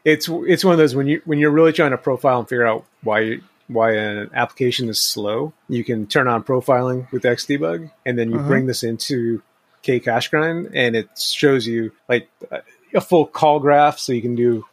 [0.04, 2.66] It's it's one of those when you when you're really trying to profile and figure
[2.66, 5.54] out why you, why an application is slow.
[5.70, 8.48] You can turn on profiling with Xdebug, and then you uh-huh.
[8.48, 9.42] bring this into
[9.84, 12.30] KCachegrind, and it shows you like
[12.94, 14.66] a full call graph, so you can do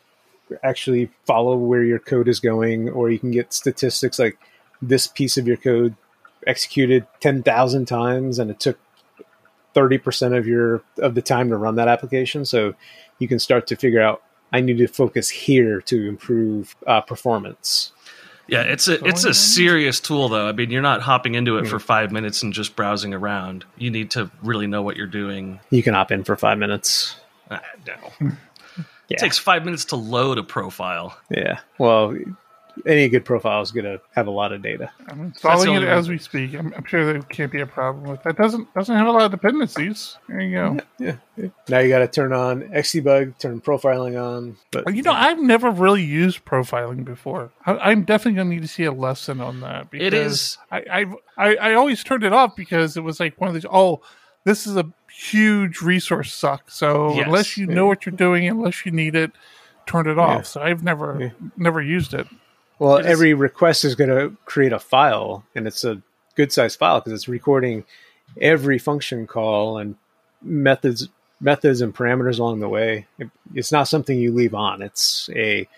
[0.62, 4.38] actually follow where your code is going, or you can get statistics like
[4.80, 5.94] this piece of your code
[6.46, 8.78] executed ten thousand times, and it took
[9.78, 12.44] thirty percent of your of the time to run that application.
[12.44, 12.74] So
[13.20, 17.92] you can start to figure out I need to focus here to improve uh, performance.
[18.48, 20.48] Yeah, it's a it's a serious tool though.
[20.48, 23.66] I mean, you're not hopping into it for 5 minutes and just browsing around.
[23.76, 25.60] You need to really know what you're doing.
[25.70, 27.16] You can hop in for five minutes.
[27.50, 28.28] Ah, no.
[29.10, 29.14] Yeah.
[29.14, 31.18] It takes 5 minutes to load a profile.
[31.30, 31.60] Yeah.
[31.78, 32.14] Well,
[32.86, 34.90] any good profile is going to have a lot of data.
[35.08, 36.54] I'm installing it as we speak.
[36.54, 38.36] I'm, I'm sure there can't be a problem with that.
[38.36, 40.16] Doesn't doesn't have a lot of dependencies.
[40.28, 40.78] There you go.
[40.98, 41.16] Yeah.
[41.68, 44.56] Now you got to turn on Xdebug, turn profiling on.
[44.70, 47.50] But You know, I've never really used profiling before.
[47.66, 49.90] I, I'm definitely going to need to see a lesson on that.
[49.90, 53.40] Because It is- I, I've, I I always turned it off because it was like
[53.40, 53.66] one of these.
[53.70, 54.00] Oh,
[54.44, 56.70] this is a huge resource suck.
[56.70, 57.26] So Yes.
[57.26, 59.32] unless you know what you're doing, unless you need it,
[59.86, 60.38] turn it off.
[60.38, 60.42] Yeah.
[60.42, 62.26] So I've never never used it.
[62.78, 66.02] Well, every request is going to create a file, and it's a
[66.36, 67.84] good sized file because it's recording
[68.40, 69.96] every function call and
[70.42, 71.08] methods
[71.40, 73.06] methods and parameters along the way.
[73.18, 74.82] It, it's not something you leave on.
[74.82, 75.68] It's a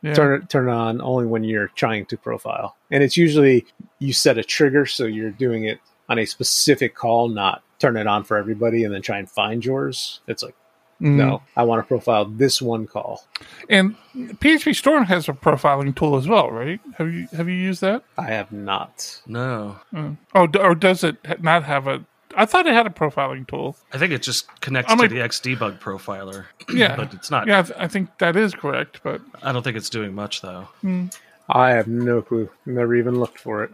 [0.00, 0.14] Yeah.
[0.14, 3.66] turn turn it on only when you're trying to profile and it's usually
[3.98, 8.06] you set a trigger so you're doing it on a specific call not turn it
[8.06, 10.20] on for everybody and then try and find yours.
[10.28, 10.54] It's like,
[11.00, 11.14] Mm.
[11.16, 13.24] no, I want to profile this one call.
[13.68, 16.80] And PHP Storm has a profiling tool as well, right?
[16.96, 18.02] Have you have you used that?
[18.16, 19.20] I have not.
[19.26, 19.76] No,
[20.34, 22.04] Oh, or does it not have a?
[22.36, 23.76] I thought it had a profiling tool.
[23.92, 26.46] I think it just connects I'm to like- the Xdebug profiler.
[26.68, 27.46] Yeah, but it's not.
[27.46, 29.00] Yeah, I, th- I think that is correct.
[29.04, 30.68] But I don't think it's doing much though.
[31.48, 32.50] I have no clue.
[32.66, 33.70] Never even looked for it.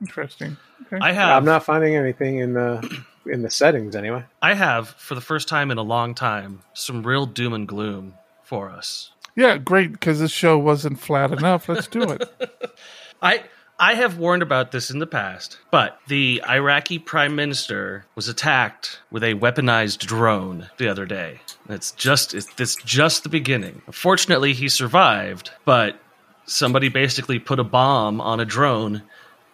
[0.00, 0.56] interesting.
[0.86, 0.98] Okay.
[1.02, 1.36] I have.
[1.36, 4.24] I'm not finding anything in the in the settings anyway.
[4.42, 8.14] I have for the first time in a long time some real doom and gloom
[8.42, 9.12] for us.
[9.36, 11.68] yeah, great because this show wasn't flat enough.
[11.68, 12.28] Let's do it.
[13.22, 13.44] I
[13.78, 19.00] I have warned about this in the past, but the Iraqi prime minister was attacked
[19.10, 21.40] with a weaponized drone the other day.
[21.68, 23.80] It's just it's this just the beginning.
[23.90, 25.98] Fortunately, he survived, but
[26.44, 29.02] somebody basically put a bomb on a drone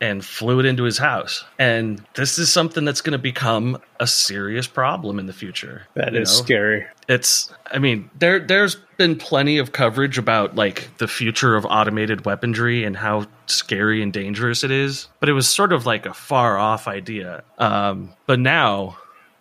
[0.01, 1.45] and flew it into his house.
[1.59, 5.87] And this is something that's going to become a serious problem in the future.
[5.95, 6.45] That is know?
[6.45, 6.87] scary.
[7.09, 12.25] it's i mean there there's been plenty of coverage about like the future of automated
[12.25, 16.15] weaponry and how scary and dangerous it is but it was sort of like a
[16.15, 18.97] far off idea um but now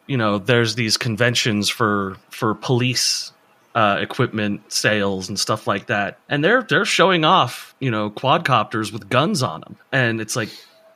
[0.08, 3.32] you know there's these conventions for for police
[3.76, 8.92] uh, equipment sales and stuff like that, and they're they're showing off, you know, quadcopters
[8.92, 10.50] with guns on them, and it's like,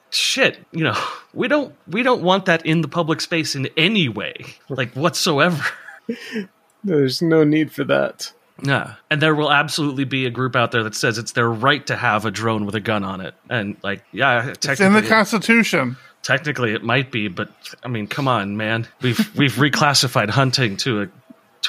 [0.10, 0.98] shit, you know,
[1.34, 4.34] we don't we don't want that in the public space in any way,
[4.70, 5.64] like whatsoever.
[6.84, 8.32] There's no need for that.
[8.62, 8.96] Yeah.
[9.10, 11.96] And there will absolutely be a group out there that says it's their right to
[11.96, 13.34] have a drone with a gun on it.
[13.50, 15.98] And like, yeah, It's in the technically, Constitution.
[16.24, 17.50] technically it might be, but
[17.84, 18.88] I mean, come on, man.
[19.02, 21.08] We've we've reclassified hunting to a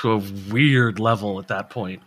[0.01, 2.03] to a weird level at that point.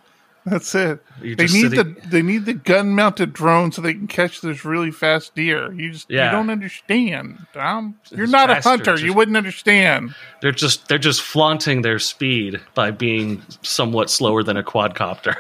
[0.45, 1.01] That's it.
[1.21, 4.41] You're They need sitting- the they need the gun mounted drone so they can catch
[4.41, 5.71] this really fast deer.
[5.71, 6.25] You just Yeah.
[6.25, 7.95] you don't understand, Tom.
[8.11, 8.91] You're It's not a hunter.
[8.91, 10.13] just- You wouldn't understand.
[10.41, 15.35] They're just they're just flaunting their speed by being somewhat slower than a quadcopter.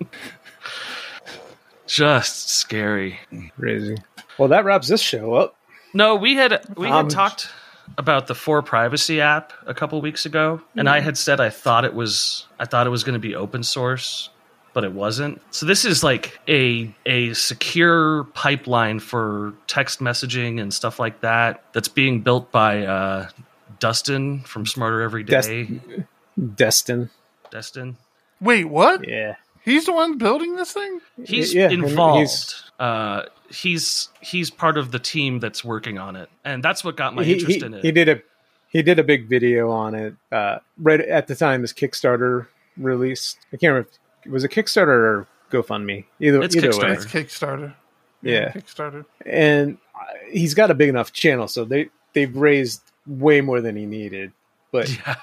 [1.86, 3.18] just scary.
[3.58, 3.96] Crazy.
[4.38, 5.56] Well, that wraps this show up.
[5.92, 7.48] No, we had we had Um, talked
[7.98, 11.94] about the 4Privacy app a couple weeks ago, and I had said I thought it
[11.94, 14.30] was I thought it was going to be open source,
[14.74, 15.40] but it wasn't.
[15.50, 21.64] So this is like a a secure pipeline for text messaging and stuff like that
[21.72, 23.28] that's being built by uh,
[23.78, 25.80] Dustin from Smarter Every Day.
[26.54, 27.10] Destin.
[27.50, 27.96] Destin.
[28.40, 29.06] Wait, what?
[29.08, 29.36] Yeah.
[29.64, 31.00] He's the one building this thing?
[31.24, 32.18] He's Yeah, and involved.
[32.20, 36.96] he's- uh, he's he's part of the team that's working on it, and that's what
[36.96, 37.84] got my he, interest he- in it.
[37.84, 38.22] he did a
[38.68, 43.38] he did a big video on it uh, right at the time his Kickstarter released.
[43.52, 43.88] I can't remember.
[44.24, 46.04] if- Was it Kickstarter or GoFundMe?
[46.20, 46.82] Either It's either Kickstarter.
[46.84, 46.92] way.
[46.92, 47.74] It's Kickstarter.
[48.22, 48.52] Yeah.
[48.52, 49.04] Kickstarter.
[49.24, 53.76] and uh, he's got a big enough channel, so they they've raised way more than
[53.76, 54.32] he needed.
[54.72, 55.14] But Yeah.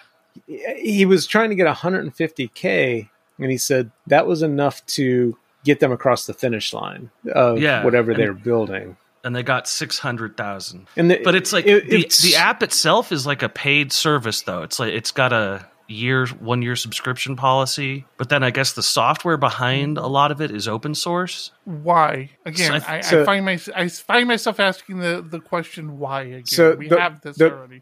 [0.47, 5.79] he he was trying to get 150k, and he said that was enough to get
[5.79, 8.97] them across the finish line of Yeah, whatever and- they're building.
[9.23, 10.87] and they got six hundred thousand.
[10.97, 13.91] And the, But it's like it- the, it's- the app itself is like a paid
[13.91, 14.63] service, though.
[14.63, 18.05] It's like it's got a year, one year subscription policy.
[18.17, 21.51] But then I guess the software behind a lot of it is open source.
[21.65, 22.31] Why?
[22.45, 25.99] Again, So I- I, so- I find my I find myself asking the, the question
[25.99, 26.45] why again.
[26.45, 27.81] So we the- have this the- already.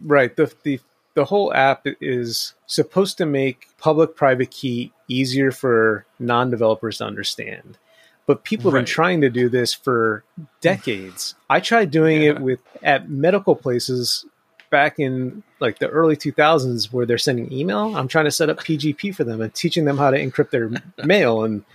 [0.00, 0.34] Right.
[0.34, 0.80] The the
[1.20, 7.76] the whole app is supposed to make public private key easier for non-developers to understand.
[8.24, 10.24] But people have been trying to do this for
[10.62, 11.34] decades.
[11.50, 14.24] I tried doing it with at medical places
[14.70, 17.94] back in like the early 2000s where they're sending email.
[17.94, 20.70] I'm trying to set up PGP for them and teaching them how to encrypt their
[21.04, 21.66] mail and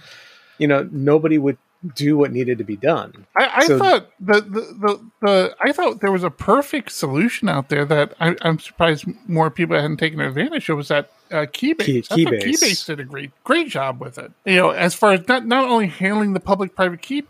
[0.57, 1.59] you know nobody would
[1.93, 3.25] do what needed to be done.
[3.37, 7.49] I, I So- thought the, the, the, the I thought there was a perfect solution
[7.49, 11.45] out there that I, I'm surprised more people hadn't taken advantage of was that uh,
[11.47, 11.79] Keybase.
[11.85, 12.43] Key- I Keybase.
[12.43, 14.31] Keybase did a great great job with it.
[14.45, 17.23] You know, as far as not not only handling the public private key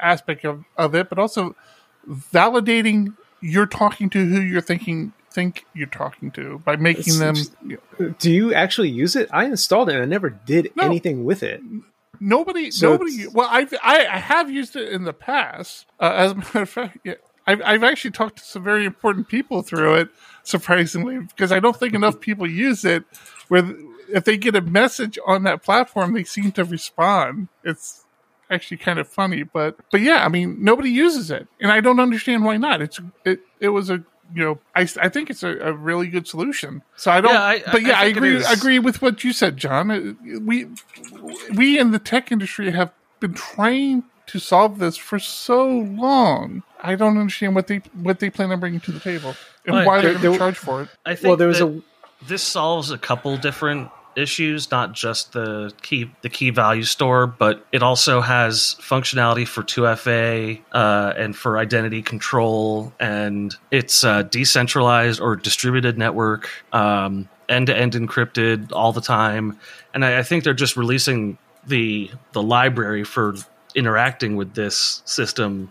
[0.00, 1.54] aspect of, of it, but also
[2.08, 8.14] validating you're talking to who you're thinking think you're talking to by making them It's-
[8.18, 9.28] Do you actually use it?
[9.32, 10.84] I installed it and I never did No.
[10.84, 11.62] anything with it.
[12.22, 13.26] Nobody, So nobody.
[13.26, 15.86] Well, I've I, I have used it in the past.
[15.98, 17.14] Uh, as a matter of fact, yeah,
[17.48, 20.08] I've I've actually talked to some very important people through it.
[20.44, 23.04] Surprisingly, because I don't think enough people use it.
[23.48, 23.74] Where
[24.08, 27.48] if they get a message on that platform, they seem to respond.
[27.64, 28.04] It's
[28.50, 31.98] actually kind of funny, but but yeah, I mean, nobody uses it, and I don't
[31.98, 32.80] understand why not.
[32.82, 34.04] It's it it was a
[34.34, 36.82] you know I, I think it's a, a really good solution.
[36.96, 37.32] So I don't.
[37.34, 38.44] Yeah, I- but yeah, I, think it agree.
[38.44, 39.90] agree with what you said, John.
[39.90, 40.68] Uh, We
[41.54, 46.62] we in the tech industry have been trying to solve this for so long.
[46.82, 49.34] I don't understand what they what they plan on bringing to the table
[49.66, 49.86] and Right.
[49.86, 50.88] why they're There- going to charge for it.
[51.06, 51.80] I think Well, there was a
[52.26, 57.64] this solves a couple different issues, not just the key the key value store, but
[57.72, 65.36] it also has functionality for 2FA uh, and for identity control, and it's decentralized or
[65.36, 69.58] distributed network, end to end encrypted all the time,
[69.94, 73.34] and I, I think they're just releasing the the library for
[73.74, 75.70] interacting with this system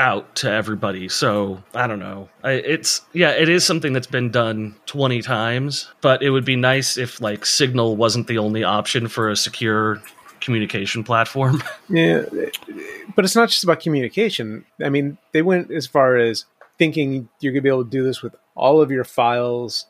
[0.00, 1.08] out to everybody.
[1.08, 2.28] So I don't know.
[2.42, 6.56] I, it's yeah, it is something that's been done twenty times, but it would be
[6.56, 10.02] nice if like Signal wasn't the only option for a secure
[10.40, 11.62] communication platform.
[11.92, 12.22] Yeah,
[13.16, 14.64] but it's not just about communication.
[14.82, 16.44] I mean, they went as far as
[16.78, 19.86] thinking you're going to be able to do this with all of your files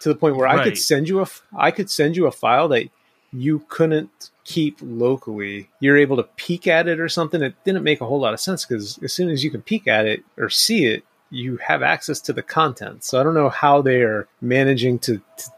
[0.00, 1.26] to the point where I could send you a
[1.56, 2.88] I could send you a file that
[3.34, 5.68] you couldn't keep locally.
[5.80, 7.42] You're able to peek at it or something.
[7.42, 9.88] It didn't make a whole lot of sense because as soon as you can peek
[9.88, 13.02] at it or see it, you have access to the content.
[13.04, 15.50] So I don't know how they are managing to to,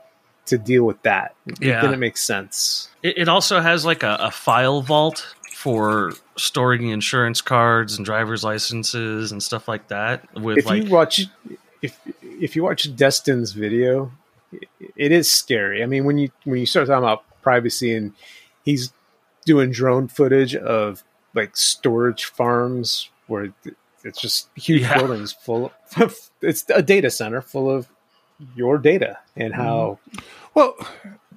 [0.47, 1.35] to deal with that.
[1.47, 1.81] It Yeah.
[1.83, 2.89] didn't make sense.
[3.03, 8.45] it, it also has like a, a file vault for storing insurance cards and driver's
[8.45, 10.33] licenses and stuff like that.
[10.41, 11.27] With if like you watch
[11.83, 14.13] if if you watch Destin's video,
[14.53, 15.83] it- it is scary.
[15.83, 18.13] I mean, when you when you start talking about privacy and
[18.65, 18.93] he's
[19.45, 23.53] doing drone footage of like storage farms where
[24.03, 24.99] it's just huge Yeah.
[24.99, 27.87] buildings full of it's a data center full of
[28.57, 29.63] your data and mm-hmm.
[29.63, 29.99] how
[30.55, 30.75] Well,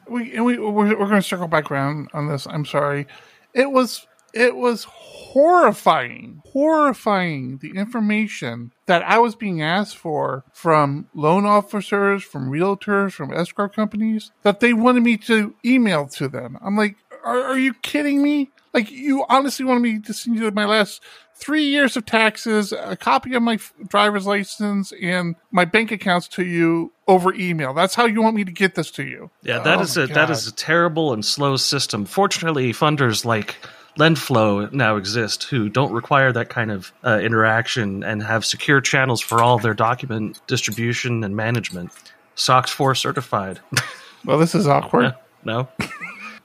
[0.08, 2.48] we and we we're, we're going to circle back around on this.
[2.48, 3.06] I'm sorry.
[3.54, 4.08] It was
[4.40, 12.24] it was horrifying, horrifying the information that I was being asked for from loan officers,
[12.24, 16.58] from realtors, from escrow companies that they wanted me to email to them.
[16.62, 18.50] I'm like, are, are you kidding me?
[18.74, 21.02] Like, you honestly wanted me to send you my last
[21.36, 26.28] three years of taxes, a copy of my f- driver's license, and my bank accounts
[26.28, 27.74] to you over email.
[27.74, 29.32] That's how you want me to get this to you.
[29.42, 32.06] Yeah, that Oh is a that is a terrible and slow system.
[32.06, 33.56] Fortunately, funders like
[34.00, 39.20] Lendflow now exist who don't require that kind of uh, interaction and have secure channels
[39.20, 41.92] for all their document distribution and management.
[42.36, 43.60] SOX 4 certified.
[44.26, 45.16] Well, this is awkward.
[45.46, 45.70] no.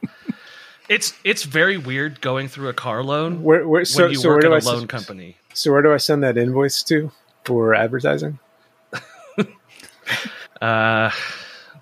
[0.88, 4.28] it's it's very weird going through a car loan where where so, when you so
[4.28, 5.36] where work do at I a s- loan company.
[5.54, 7.10] So where do I send that invoice to
[7.44, 8.38] for advertising?
[10.62, 11.10] Uh,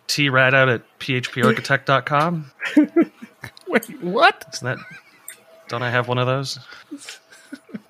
[0.06, 2.50] T right out at phparchitect.com.
[3.68, 4.44] Wait, what?
[4.54, 4.78] Isn't that?
[5.72, 6.58] Don't I have one of those?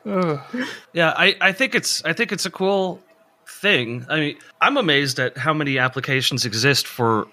[0.04, 3.00] Yeah, I, I think it's I think it's a cool
[3.46, 4.04] thing.
[4.08, 7.26] I mean, I'm amazed at how many applications exist for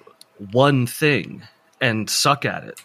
[0.51, 1.43] one thing
[1.81, 2.83] and suck at it.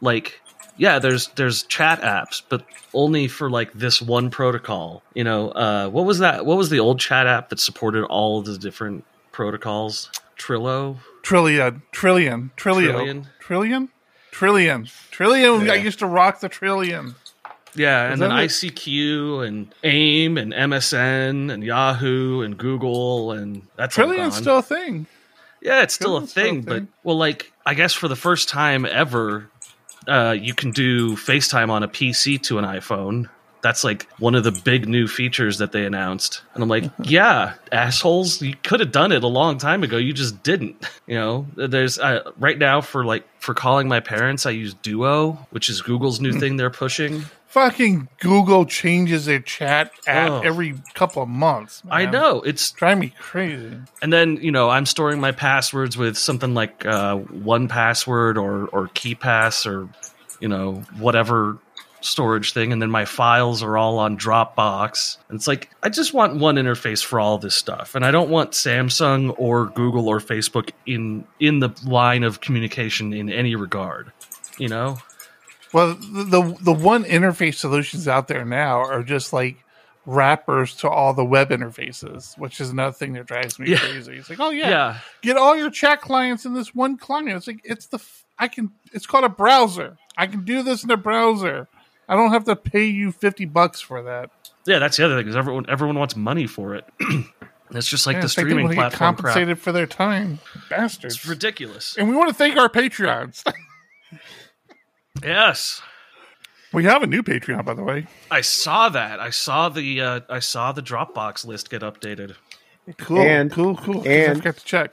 [0.00, 0.40] Like,
[0.76, 5.02] yeah, there's there's chat apps, but only for like this one protocol.
[5.14, 6.46] You know, uh, what was that?
[6.46, 10.10] What was the old chat app that supported all the different protocols?
[10.36, 10.98] Trillo.
[11.22, 13.88] Trillian, trillian, trillian, Trillian?
[14.34, 15.70] Trillion, trillian, trillian.
[15.70, 17.14] I used to rock the trillian.
[17.76, 18.34] Yeah, and then it?
[18.34, 25.06] ICQ and AIM and MSN and Yahoo and Google and that's Trillian's still a thing.
[25.62, 28.16] Yeah, it's still a Trillian's still a thing, but well, like I guess for the
[28.16, 29.48] first time ever,
[30.08, 33.28] uh, you can do FaceTime on a PC to an iPhone.
[33.64, 37.54] That's like one of the big new features that they announced, and I'm like, yeah,
[37.72, 39.96] assholes, you could have done it a long time ago.
[39.96, 40.86] You just didn't.
[41.06, 45.32] You know, there's uh, right now for like for calling my parents, I use Duo,
[45.50, 46.24] which is Google's Hmm.
[46.24, 47.24] new thing they're pushing.
[47.48, 50.40] Fucking Google changes their chat app Oh.
[50.40, 51.82] every couple of months.
[51.90, 53.76] I know it's driving me crazy.
[54.02, 58.88] and then you know i'm storing my passwords with something like uh, 1Password or or
[58.88, 59.88] KeePass or
[60.40, 61.58] you know whatever
[62.04, 66.12] storage thing and then my files are all on dropbox and it's like i just
[66.12, 70.20] want one interface for all this stuff and i don't want samsung or google or
[70.20, 74.12] facebook in in the line of communication in any regard
[74.58, 74.98] you know
[75.72, 79.56] Well, the, the the one interface solutions out there now are just like
[80.06, 83.78] wrappers to all the web interfaces, which is another thing that drives me Yeah.
[83.78, 84.16] crazy.
[84.18, 87.30] It's like, oh yeah, yeah get all your chat clients in this one client.
[87.30, 87.98] It's like it's the
[88.38, 88.72] I can.
[88.92, 89.96] It's called a browser.
[90.16, 91.68] I can do this in a browser.
[92.08, 94.30] I don't have to pay you fifty bucks for that.
[94.66, 96.84] yeah that's the other thing is everyone everyone wants money for it
[97.70, 99.72] it's just like Yeah, the it's like they streaming wanna get platform crap compensated for
[99.72, 100.38] their time,
[100.70, 101.16] bastards.
[101.16, 103.42] it's ridiculous and we want to thank our Patreons.
[105.22, 105.80] yes
[106.72, 108.08] we have a new Patreon, by the way.
[108.32, 109.20] I saw that.
[109.20, 112.34] I saw the uh, I saw the Dropbox list get updated.
[112.98, 114.02] Cool, And- cool, cool.
[114.08, 114.90] and- I forgot to check.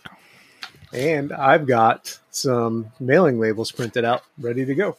[0.94, 4.96] And I've got some mailing labels printed out, ready to go.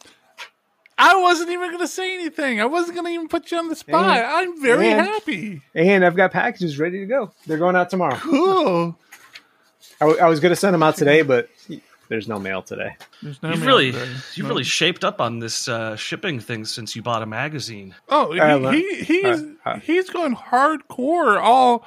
[0.97, 2.61] I wasn't even going to say anything.
[2.61, 4.17] I wasn't going to even put you on the spot.
[4.17, 5.61] And- I'm very and- happy.
[5.73, 7.31] And I've got packages ready to go.
[7.47, 8.15] They're going out tomorrow.
[8.15, 8.97] Cool.
[10.01, 11.49] I was going to send them out today, but
[12.09, 12.95] there's no mail today.
[13.21, 14.11] There's no You've mail really, today.
[14.35, 14.49] you've No.
[14.49, 17.95] really shaped up on this uh, shipping thing since you bought a magazine.
[18.09, 19.79] Oh, he, Uh, le- he he's uh, uh.
[19.79, 21.85] he's going hardcore, all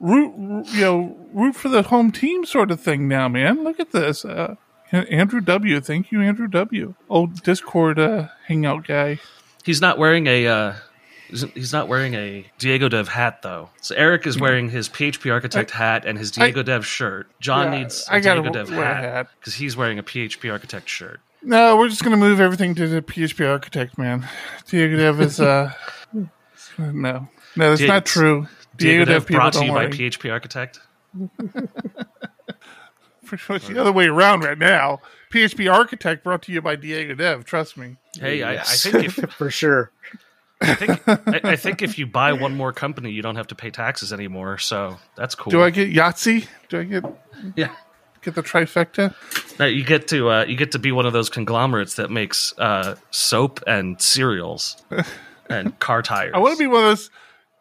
[0.00, 3.64] root you know root for the home team sort of thing now, man.
[3.64, 4.56] Look at this, uh,
[4.92, 5.80] Andrew W.
[5.80, 6.94] Thank you, Andrew W.
[7.08, 9.18] Old Discord uh, hangout guy.
[9.64, 10.46] He's not wearing a.
[10.46, 10.74] Uh,
[11.28, 13.70] he's- not wearing a Diego Dev hat though.
[13.80, 17.28] So Eric is wearing his PHP Architect hat and his Diego Dev shirt.
[17.40, 20.88] John Yeah, needs I a gotta Diego Dev hat because he's wearing a PHP Architect
[20.88, 21.20] shirt.
[21.42, 24.28] No, we're just gonna move everything to the PHP Architect, man.
[24.68, 25.72] Diego Dev is uh,
[26.12, 26.28] no,
[26.78, 28.46] no, that's not true.
[28.76, 29.90] Diego, Diego Dev Dev people brought to you by worry.
[29.92, 30.80] PHP Architect.
[33.50, 35.00] It's the other way around right now.
[35.32, 37.44] PHP Architect brought to you by Diego Dev.
[37.44, 37.96] Trust me.
[38.18, 39.90] Hey, I, I think if for sure.
[40.60, 43.54] I think I, I think if you buy one more company, you don't have to
[43.54, 44.58] pay taxes anymore.
[44.58, 45.50] So that's cool.
[45.50, 46.46] Do I get Yahtzee?
[46.68, 47.04] Do I get
[47.56, 47.74] yeah.
[48.22, 49.14] get the trifecta?
[49.58, 52.54] No, you get to uh, you get to be one of those conglomerates that makes
[52.58, 54.82] uh, soap and cereals
[55.50, 56.32] and car tires.
[56.34, 57.10] I want to be one of those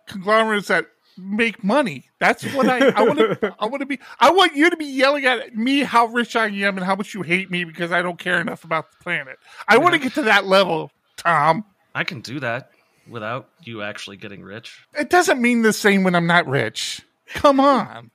[0.07, 0.87] conglomerates that
[1.17, 2.05] make money.
[2.19, 4.85] That's what I I want to I want to be I want you to be
[4.85, 8.01] yelling at me how rich I am and how much you hate me because I
[8.01, 9.37] don't care enough about the planet.
[9.67, 11.65] I want to get to that level, Tom.
[11.95, 12.71] I can do that
[13.07, 14.85] without you actually getting rich.
[14.93, 17.01] It doesn't mean the same when I'm not rich.
[17.27, 18.11] Come on.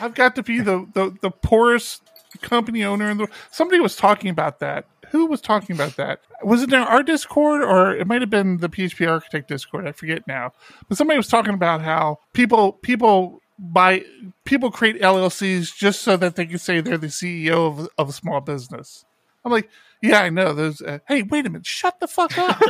[0.00, 2.02] I've got to be the the, the poorest
[2.40, 4.86] company owner in the somebody was talking about that.
[5.10, 6.20] Who was talking about that?
[6.44, 9.86] Was it in our Discord or it might have been the PHP Architect Discord?
[9.86, 10.52] I forget now.
[10.88, 14.04] But somebody was talking about how people people buy
[14.44, 18.12] people create LLCs just so that they can say they're the CEO of, of a
[18.12, 19.04] small business.
[19.44, 19.68] I'm like,
[20.02, 20.52] yeah, I know.
[20.52, 20.80] There's.
[20.80, 21.66] Uh, hey, wait a minute.
[21.66, 22.60] Shut the fuck up.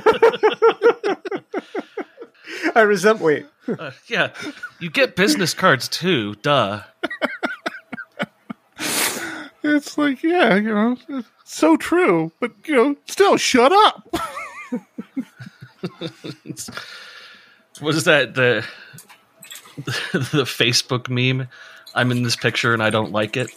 [2.74, 3.20] I resent.
[3.20, 4.30] Wait, Uh, yeah,
[4.80, 6.34] you get business cards too.
[6.36, 6.82] Duh.
[9.62, 10.96] It's like, yeah, you know,
[11.44, 14.14] so true, but you know, still, shut up.
[17.80, 18.34] What is that?
[18.34, 18.64] The
[20.12, 21.48] the Facebook meme.
[21.94, 23.50] I'm in this picture and I don't like it.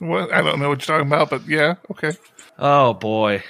[0.00, 2.12] Well, I don't know what you're talking about, but yeah, okay.
[2.58, 3.42] Oh boy.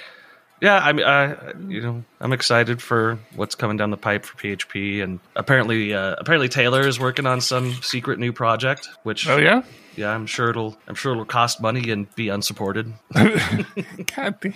[0.63, 1.35] Yeah, I mean, I,
[1.67, 6.15] you know, I'm excited for what's coming down the pipe for PHP, and apparently, uh,
[6.17, 8.87] apparently Taylor is working on some secret new project.
[9.03, 9.63] Which, Oh yeah,
[9.97, 12.93] yeah, I'm sure it'll, I'm sure it'll cost money and be unsupported.
[13.13, 14.53] God damn.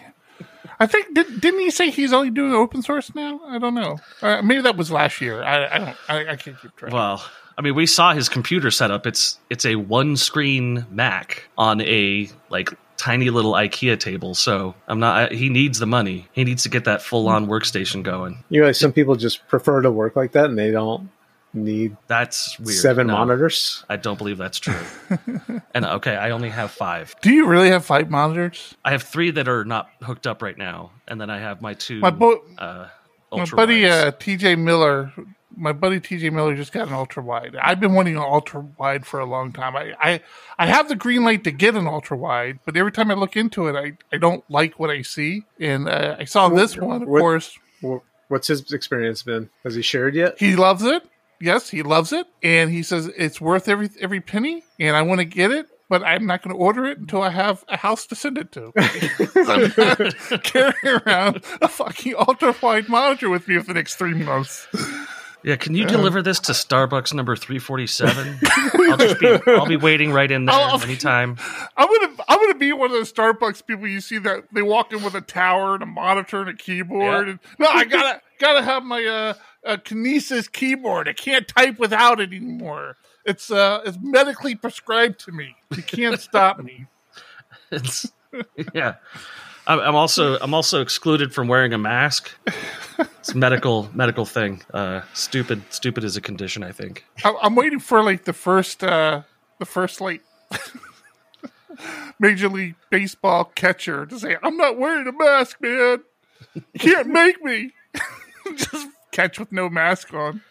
[0.80, 3.42] I think did, didn't he say he's only doing open source now?
[3.46, 4.00] I don't know.
[4.22, 5.44] Uh, maybe that was last year.
[5.44, 5.98] I, I don't.
[6.08, 6.94] I, I can't keep track.
[6.94, 7.22] Well,
[7.58, 9.06] I mean, we saw his computer setup.
[9.06, 14.36] It's, it's a one screen Mac on a like tiny little IKEA table.
[14.36, 15.32] So I'm not.
[15.32, 16.28] I, he needs the money.
[16.34, 18.44] He needs to get that full on workstation going.
[18.50, 21.10] you know, some people just prefer to work like that, and they don't
[21.54, 22.78] need That's weird.
[22.78, 23.14] seven No.
[23.14, 23.84] monitors.
[23.90, 24.76] I don't believe that's true.
[25.74, 27.16] and okay, I only have five.
[27.22, 28.76] Do you really have five monitors?
[28.84, 31.74] I have three that are not hooked up right now, and then I have my
[31.74, 32.00] two.
[32.00, 32.88] My bo- uh,
[33.32, 35.12] my buddy uh, TJ Miller,
[35.58, 37.56] my buddy TJ Miller just got an ultra wide.
[37.62, 39.76] I've been wanting an ultra wide for a long time.
[39.76, 40.22] I, I
[40.58, 43.36] I have the green light to get an ultra wide, but every time I look
[43.36, 45.44] into it, I, I don't like what I see.
[45.60, 47.58] And uh, I saw this one, of what- course.
[48.30, 49.50] What's his experience been?
[49.64, 50.38] Has he shared yet?
[50.38, 51.02] He loves it.
[51.40, 54.64] Yes, he loves it, and he says it's worth every every penny.
[54.80, 57.30] And I want to get it, but I'm not going to order it until I
[57.30, 58.74] have a house to send it to.
[60.36, 64.68] I'm carrying around a fucking ultra wide monitor with me for the next three months.
[65.44, 68.40] Yeah, can you deliver this to Starbucks number three forty seven?
[68.48, 71.38] I'll just be I'll be waiting right in there I'll- anytime.
[71.76, 74.92] I'm gonna I'm gonna be one of those Starbucks people you see that they walk
[74.94, 77.28] in with a tower and a monitor and a keyboard.
[77.28, 77.32] Yeah.
[77.32, 79.34] And, no, I gotta gotta have my uh,
[79.66, 81.08] uh, Kinesis keyboard.
[81.08, 82.98] I can't type without it anymore.
[83.26, 85.56] It's uh it's medically prescribed to me.
[85.76, 86.88] You can't stop me.
[87.70, 88.10] It's,
[88.74, 88.96] yeah,
[89.68, 92.32] I'm, also I'm also excluded from wearing a mask.
[93.20, 94.62] It's medical medical thing.
[94.74, 96.64] Uh, stupid stupid is a condition.
[96.64, 97.06] I think.
[97.24, 99.24] I'm waiting for like the first uh
[99.60, 100.22] the first like
[102.20, 106.00] Major League Baseball catcher to say, "I'm not wearing a mask, man.
[106.54, 107.72] You can't make me."
[108.56, 110.42] Just catch with no mask on.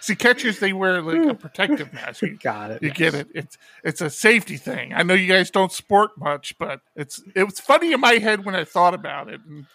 [0.00, 2.22] See, catchers they wear like a protective mask.
[2.22, 2.82] You, Got it.
[2.82, 3.28] you get it.
[3.34, 4.92] It's it's a safety thing.
[4.94, 8.44] I know you guys don't sport much, but it's it was funny in my head
[8.44, 9.40] when I thought about it.
[9.48, 9.66] And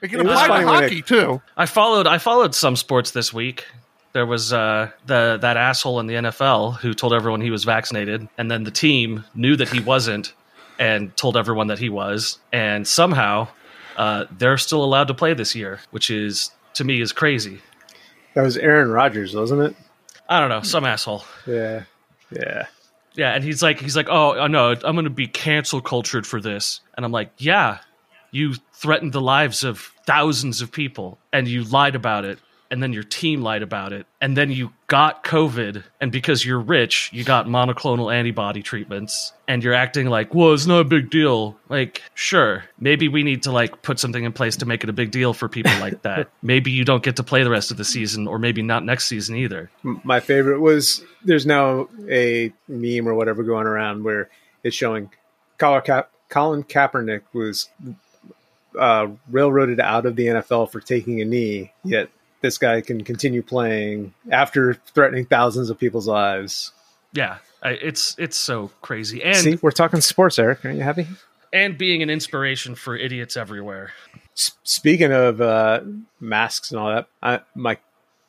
[0.00, 1.42] it can It apply to when it- hockey too.
[1.56, 3.66] I followed I followed some sports this week.
[4.12, 8.28] There was uh, the that asshole in the NFL who told everyone he was vaccinated,
[8.38, 10.34] and then the team knew that he wasn't,
[10.78, 13.48] and told everyone that he was, and somehow
[13.96, 17.62] uh, they're still allowed to play this year, which is to me is crazy.
[18.34, 19.76] That was Aaron Rodgers, wasn't it?
[20.28, 21.24] I don't know, some asshole.
[21.46, 21.84] Yeah.
[22.30, 22.66] Yeah.
[23.14, 26.40] Yeah, and he's like, he's like, oh no, I'm going to be cancel cultured for
[26.40, 27.78] this, and I'm like, yeah,
[28.30, 32.38] you threatened the lives of thousands of people, and you lied about it,
[32.72, 36.58] and then your team lied about it, and then you got COVID, and because you're
[36.58, 41.10] rich, you got monoclonal antibody treatments, and you're acting like, well, it's not a big
[41.10, 41.54] deal.
[41.68, 44.92] Like, sure, maybe we need to like put something in place to make it a
[44.94, 46.30] big deal for people like that.
[46.42, 49.04] maybe you don't get to play the rest of the season, or maybe not next
[49.04, 49.70] season either.
[49.82, 54.30] My favorite was there's now a meme or whatever going around where
[54.64, 55.10] it's showing
[55.58, 57.68] Colin, Ka- Colin Kaepernick was
[58.78, 62.08] uh, railroaded out of the NFL for taking a knee, yet
[62.42, 66.72] this guy can continue playing after threatening thousands of people's lives.
[67.14, 70.64] Yeah, I, it's it's so crazy, and See, we're talking sports, Eric.
[70.64, 71.06] Aren't you happy?
[71.54, 73.92] and being an inspiration for idiots everywhere.
[74.34, 75.80] S- speaking of uh,
[76.18, 77.76] masks and all that, I, my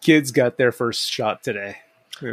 [0.01, 1.78] kids got their first shot today.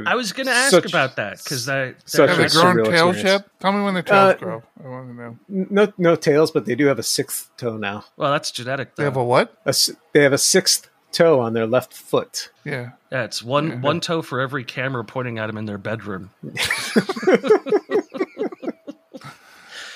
[0.06, 2.76] I was going to ask Such- about that because that, such Have a they grown
[2.76, 3.42] surreal tails experience.
[3.44, 3.60] yet?
[3.60, 4.62] Tell me when the tails Uh, grow.
[4.84, 5.38] I want to know.
[5.48, 8.04] No, no tails, but they do have a sixth toe now.
[8.16, 8.96] well, that's genetic.
[8.96, 9.56] They have a what?
[9.66, 12.50] A s they have a sixth toe on their left foot.
[12.64, 12.90] Yeah.
[13.10, 13.80] yeah, it's one Yeah.
[13.80, 16.30] one toe for every camera pointing at them in their bedroom.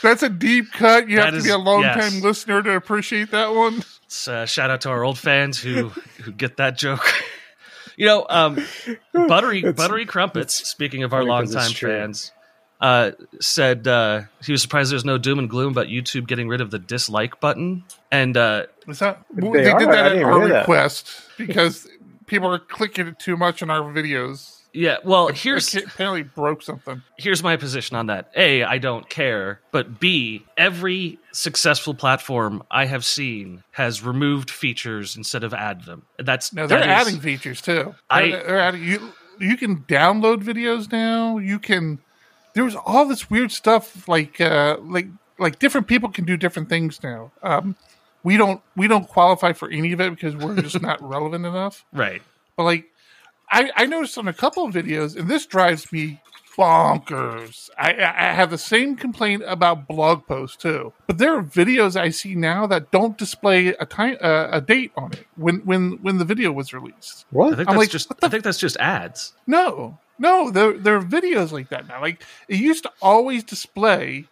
[0.03, 1.09] That's a deep cut.
[1.09, 2.23] You That have to is- be a long time yes.
[2.23, 3.83] listener to appreciate that one.
[4.05, 5.89] It's, uh, shout out to our old fans who
[6.23, 7.07] who get that joke.
[7.97, 8.63] you know, um,
[9.15, 10.55] buttery It's- buttery crumpets.
[10.69, 11.91] Speaking of our funny 'cause it's longtime true.
[11.91, 12.33] fans,
[12.81, 16.61] uh, said uh, he was surprised there's no doom and gloom about YouTube getting rid
[16.61, 17.85] of the dislike button.
[18.11, 20.59] And uh, Is that They they, did that at didn't our hear that.
[20.61, 21.89] request because
[22.27, 24.61] people are clicking it too much in our videos.
[24.73, 27.01] yeah, well, here's It apparently broke something.
[27.19, 28.31] here's my position on that.
[28.37, 35.17] A, I don't care, but B, every successful platform I have seen has removed features
[35.17, 36.03] instead of added them.
[36.19, 37.95] That's No, they're that is- adding features too.
[38.11, 39.13] I- they're, they're adding you.
[39.39, 41.39] You can download videos now.
[41.39, 41.99] You can.
[42.55, 45.07] There was all this weird stuff like uh, like
[45.39, 47.33] like different people can do different things now.
[47.43, 47.77] Um,
[48.23, 51.85] we don't we don't qualify for any of it because we're just not relevant enough.
[51.93, 52.23] right.
[52.57, 52.85] But like,
[53.51, 56.21] I, I noticed on a couple of videos, and this drives me
[56.57, 57.69] bonkers.
[57.77, 60.93] I, I I have the same complaint about blog posts too.
[61.07, 64.93] But there are videos I see now that don't display a time uh, a date
[64.97, 67.25] on it when when when the video was released.
[67.33, 67.57] I What?
[67.57, 69.33] think I'm that's like, just I think that's just ads.
[69.47, 72.01] No, no, there there are videos like that now.
[72.01, 74.27] Like it used to always display,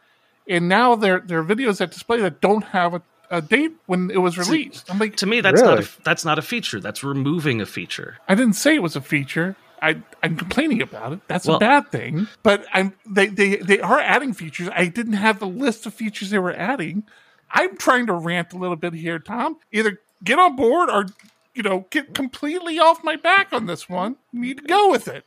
[0.48, 4.10] and now there there are videos that display that don't have a, a date when
[4.10, 4.90] it was released.
[4.90, 6.80] I'm like, To me, that's not a, that's not a feature.
[6.80, 8.18] That's removing a feature.
[8.28, 9.56] I didn't say it was a feature.
[9.80, 11.20] I, I'm complaining about it.
[11.26, 12.28] That's Well- a bad thing.
[12.44, 14.68] But I'm they, they they are adding features.
[14.74, 17.02] I didn't have the list of features they were adding.
[17.50, 19.58] I'm trying to rant a little bit here, Tom.
[19.72, 21.06] Either get on board or
[21.54, 24.16] you know get completely off my back on this one.
[24.32, 25.24] You need to go with it.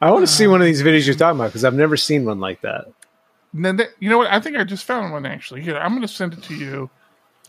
[0.00, 2.24] I want to see one of these videos you're talking about because I've never seen
[2.24, 2.86] one like that.
[3.52, 4.30] And then that- you know what?
[4.32, 5.62] I think I just found one actually.
[5.62, 6.90] Here, I'm going to send it to you.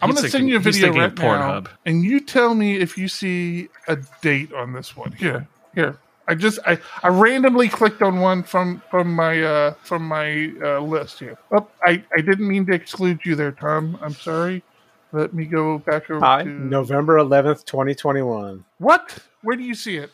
[0.02, 1.68] I'm going to send you a video thinking right now, Pornhub.
[1.86, 5.14] and you tell me if you see a date on this one.
[5.14, 5.98] Here, here.
[6.28, 10.80] I just I, I randomly clicked on one from from my uh from my uh,
[10.80, 11.38] list here.
[11.52, 13.98] Oh, I I didn't mean to exclude you there, Tom.
[14.02, 14.64] I'm sorry.
[15.12, 18.66] Let me go back over Hi, to November 11th, 2021.
[18.80, 19.20] what?
[19.44, 20.10] Where do you see it?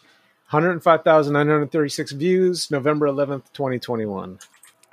[0.51, 4.37] 105,936 views, November 11th, 2021.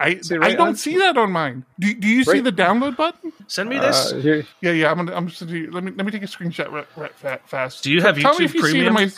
[0.01, 1.65] I See, I don't on- see that on mine.
[1.81, 3.33] Do, do you see the download button?
[3.49, 4.13] Send me this.
[4.13, 4.91] Uh, here, Yeah, yeah.
[4.91, 5.13] I'm gonna.
[5.15, 5.71] I'm just gonna do.
[5.73, 7.83] Let me let me take a screenshot right, right, fa- fast.
[7.83, 8.97] Do you have Tell me YouTube if you Premium?
[8.97, 9.11] on my-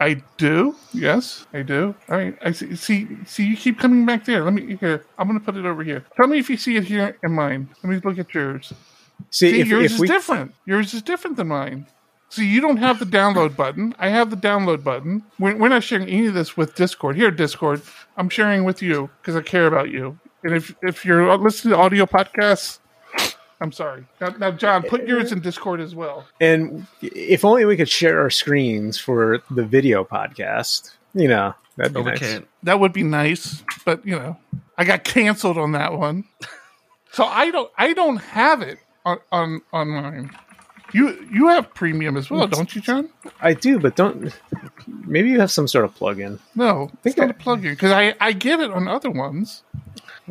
[0.00, 0.76] I do.
[0.92, 1.94] Yes, I do.
[2.08, 2.36] All right.
[2.42, 2.76] I see.
[2.76, 3.08] See.
[3.24, 3.46] See.
[3.46, 4.44] You keep coming back there.
[4.44, 5.04] Let me here.
[5.18, 6.04] I'm gonna put it over here.
[6.16, 7.68] Tell me if you see it here in mine.
[7.82, 8.72] Let me look at yours.
[9.30, 10.54] see, See, if, yours if is we, different.
[10.66, 11.86] Yours is different than mine.
[12.30, 13.94] See, you don't have the download button.
[13.98, 15.22] I have the download button.
[15.38, 17.16] We're, we're not sharing any of this with Discord.
[17.16, 17.80] Here, Discord,
[18.16, 20.18] I'm sharing with you because I care about you.
[20.44, 22.78] And if if you're listening to audio podcasts,
[23.60, 24.06] I'm sorry.
[24.20, 26.26] Now, now, John, put yours in Discord as well.
[26.40, 31.92] and if only we could share our screens for the video podcast, you know, that'd
[31.92, 32.18] be we nice.
[32.20, 32.48] can't.
[32.62, 34.36] That would be nice, but you know,
[34.76, 36.24] I got canceled on that one.
[37.10, 40.30] So I don't I don't have it on on, on mine.
[40.92, 43.10] You you have premium as well, don't you, John?
[43.40, 44.32] I do, but don't.
[44.86, 46.38] Maybe you have some sort of plug-in.
[46.54, 49.62] No, it's think not I- a plug-in because I I get it on other ones.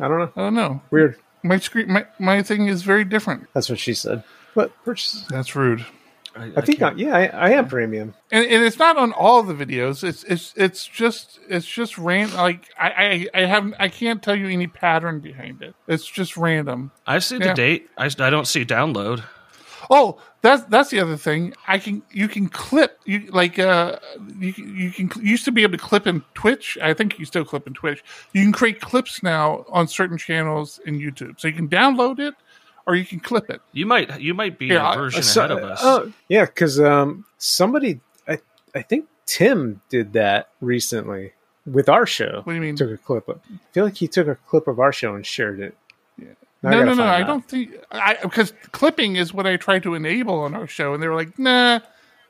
[0.00, 0.32] I don't know.
[0.36, 0.80] I don't know.
[0.90, 1.16] Weird.
[1.44, 3.46] My screen my, my thing is very different.
[3.54, 4.24] That's what she said.
[4.54, 5.24] But purchase.
[5.30, 5.86] That's rude.
[6.36, 8.14] I, I think, I, yeah, I, I am premium.
[8.30, 10.04] and, and it's not on all the videos.
[10.04, 12.36] It's it's it's just it's just random.
[12.36, 15.74] Like I, I I haven't I can't tell you any pattern behind it.
[15.86, 16.90] It's just random.
[17.06, 17.48] I see Yeah.
[17.48, 17.90] the date.
[17.96, 19.22] I, I don't see download.
[19.90, 21.54] Oh, that's that's the other thing.
[21.66, 23.98] I can you can clip you like uh
[24.38, 26.78] you can- you can you used to be able to clip in Twitch.
[26.82, 28.02] I think you still clip in Twitch.
[28.32, 31.40] You can create clips now on certain channels in YouTube.
[31.40, 32.34] So you can download it
[32.86, 33.60] or you can clip it.
[33.72, 35.80] You might you might be Yeah, I- a version So- ahead of us.
[35.82, 38.38] Oh, yeah, because um, somebody, I,
[38.74, 41.32] I think Tim did that recently
[41.66, 42.40] with our show.
[42.44, 42.76] What do you mean?
[42.76, 43.28] Took a clip.
[43.28, 45.76] Of, I feel like he took a clip of our show and shared it.
[46.62, 47.04] Now no, no, no.
[47.04, 47.26] I out.
[47.26, 51.02] don't think I because clipping is what I tried to enable on our show, and
[51.02, 51.80] they were like, "Nah,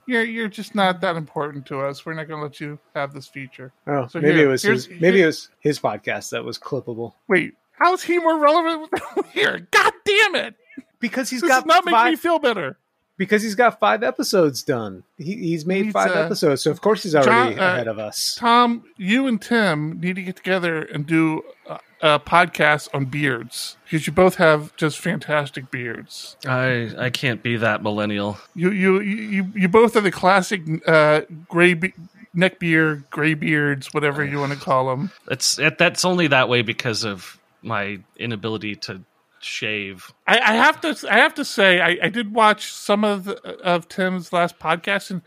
[0.06, 2.04] you're you're just not that important to us.
[2.04, 4.62] We're not going to let you have this feature." Oh, So maybe here- it was
[4.62, 4.88] his.
[5.00, 8.92] Maybe it was his podcast that was clippable Wait, how is he more relevant
[9.32, 9.66] here?
[9.70, 10.54] God damn it!
[11.00, 12.10] because he's This got not making five.
[12.10, 12.76] me feel better.
[13.16, 15.04] because he's got five episodes done.
[15.16, 17.88] He, he's made needs, five uh, episodes, so of course he's already John- uh, ahead
[17.88, 18.34] of us.
[18.38, 23.76] Tom, you and Tim need to get together and do a, a podcast on beards
[23.84, 26.36] because you both have just fantastic beards.
[26.46, 28.38] I I can't be that millennial.
[28.54, 31.94] You you you you both are the classic uh, gray be-
[32.34, 35.10] neck beard, gray beards, whatever you want to call them.
[35.30, 39.02] It's it, that's only that way because of my inability to
[39.40, 40.12] shave.
[40.26, 43.36] I, I have to I have to say I, I did watch some of the,
[43.60, 45.22] of Tim's last podcast and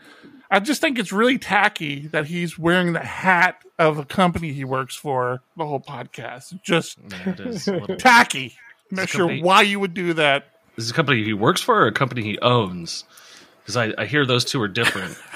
[0.52, 4.64] I just think it's really tacky that he's wearing the hat of a company he
[4.64, 6.60] works for the whole podcast.
[6.62, 8.54] Just Yeah, it is a little- tacky.
[8.90, 10.46] I'm not sure company- why you would do that.
[10.76, 13.04] Is this a company he works for or a company he owns?
[13.62, 15.16] Because I, I hear those two are different.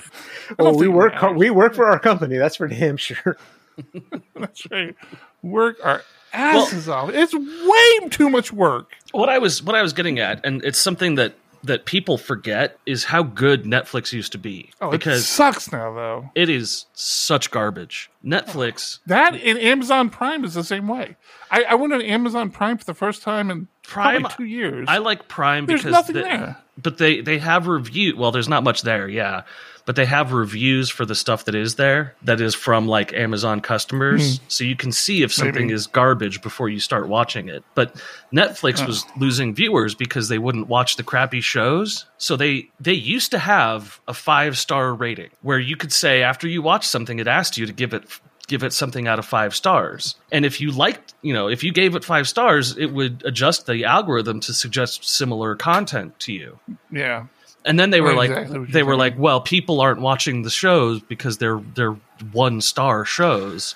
[0.60, 1.14] Oh, we work.
[1.14, 1.36] matters.
[1.36, 2.36] We work for our company.
[2.36, 3.36] That's for damn sure.
[4.36, 4.94] That's right.
[5.42, 6.02] Work our
[6.32, 7.10] asses off.
[7.12, 8.92] It's way too much work.
[9.10, 11.34] what I was what I was getting at, and it's something that
[11.66, 14.70] that people forget is how good Netflix used to be.
[14.80, 16.30] Oh, it because sucks now though.
[16.34, 18.10] it is such garbage.
[18.24, 21.16] Netflix That and Amazon Prime is the same way.
[21.50, 24.86] I, I went on Amazon Prime for the first time in Prime- probably two years.
[24.88, 26.56] I like Prime There's because nothing they- there.
[26.76, 28.16] but they they have review.
[28.16, 29.42] Well, there's not much there, yeah,
[29.86, 33.60] but they have reviews for the stuff that is there that is from like Amazon
[33.60, 34.44] customers, hmm.
[34.48, 35.66] so you can see if something.
[35.68, 35.74] Maybe.
[35.74, 37.64] is garbage before you start watching it.
[37.74, 37.94] But
[38.32, 42.04] Netflix was losing viewers because they wouldn't watch the crappy shows.
[42.18, 46.48] So they they used to have a five star rating where you could say after
[46.48, 48.04] you watch something, it asked you to give it
[48.46, 50.16] give it something out of five stars.
[50.30, 53.66] And if you liked, you know, if you gave it five stars, it would adjust
[53.66, 56.58] the algorithm to suggest similar content to you.
[56.90, 57.26] yeah.
[57.66, 58.98] And then they were Right, like, exactly they were saying.
[58.98, 61.96] like, well, people aren't watching the shows because they're they're
[62.32, 63.74] one star shows.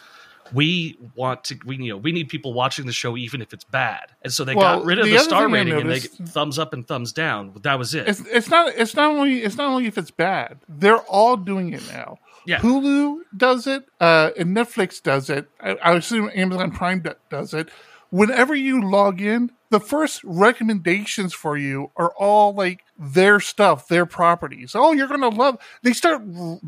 [0.53, 3.63] We want to, we you know, we need people watching the show even if it's
[3.63, 4.07] bad.
[4.23, 6.59] And so they Well, got rid of the the, star rating and they get thumbs
[6.59, 7.53] up and thumbs down.
[7.63, 8.09] That was it.
[8.09, 10.59] It's it's not it's not only it's not only if it's bad.
[10.69, 12.19] They're all doing it now.
[12.47, 12.59] Yeah.
[12.59, 15.49] Hulu does it, uh, and Netflix does it.
[15.61, 17.69] I, I assume Amazon Prime do- does it.
[18.09, 24.05] Whenever you log in, the first recommendations for you are all like their stuff, their
[24.07, 24.75] properties.
[24.75, 25.57] Oh, you're gonna love.
[25.83, 26.61] They start r-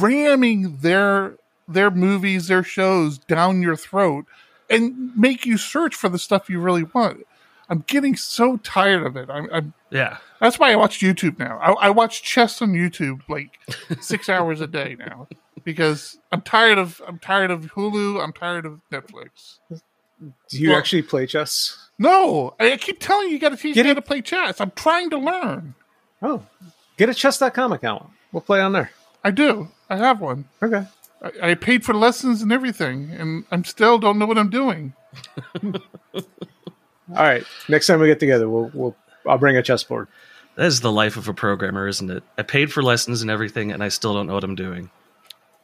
[0.00, 1.36] ramming their
[1.68, 4.24] their movies, their shows down your throat,
[4.70, 7.26] and make you search for the stuff you really want.
[7.68, 9.28] I'm getting so tired of it.
[9.28, 10.18] I'm, I'm yeah.
[10.40, 11.58] that's why I watch YouTube now.
[11.58, 13.58] I, I watch chess on YouTube like
[14.00, 15.26] six hours a day now
[15.64, 18.22] because I'm tired of I'm tired of Hulu.
[18.22, 19.58] I'm tired of Netflix.
[19.68, 21.85] Do you Well- actually play chess?
[21.98, 24.20] No, I I keep telling you, you got to teach Get me how to play
[24.20, 24.60] chess.
[24.60, 25.74] I'm trying to learn.
[26.22, 26.42] Oh,
[26.96, 28.08] get a chess.com account.
[28.32, 28.90] We'll play on there.
[29.24, 29.68] I do.
[29.88, 30.46] I have one.
[30.62, 30.86] Okay.
[31.22, 34.92] I, I paid for lessons and everything, and I'm still don't know what I'm doing.
[35.64, 35.72] All
[37.08, 37.44] right.
[37.68, 40.08] Next time we get together, we'll we'll I'll bring a chessboard.
[40.56, 42.22] That is the life of a programmer, isn't it?
[42.38, 44.90] I paid for lessons and everything, and I still don't know what I'm doing.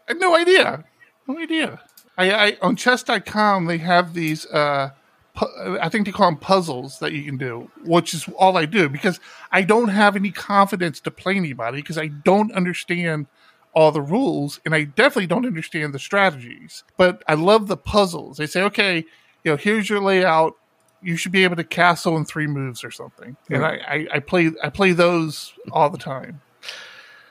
[0.09, 0.85] I had no idea.
[1.27, 1.81] No idea.
[2.19, 4.91] I, I on chess.com they have these uh
[5.35, 8.67] pu- I think they call them puzzles that you can do, which is all I
[8.67, 9.21] do because
[9.51, 13.27] I don't have any confidence to play anybody because I don't understand
[13.75, 16.85] all the rules and I definitely don't understand the strategies.
[16.97, 18.37] But I love the puzzles.
[18.37, 19.05] They say, okay,
[19.45, 20.55] you know, here's your layout.
[21.03, 23.37] You should be able to castle in three moves or something.
[23.51, 23.65] And hmm.
[23.65, 26.41] I, I, I play I play those all the time.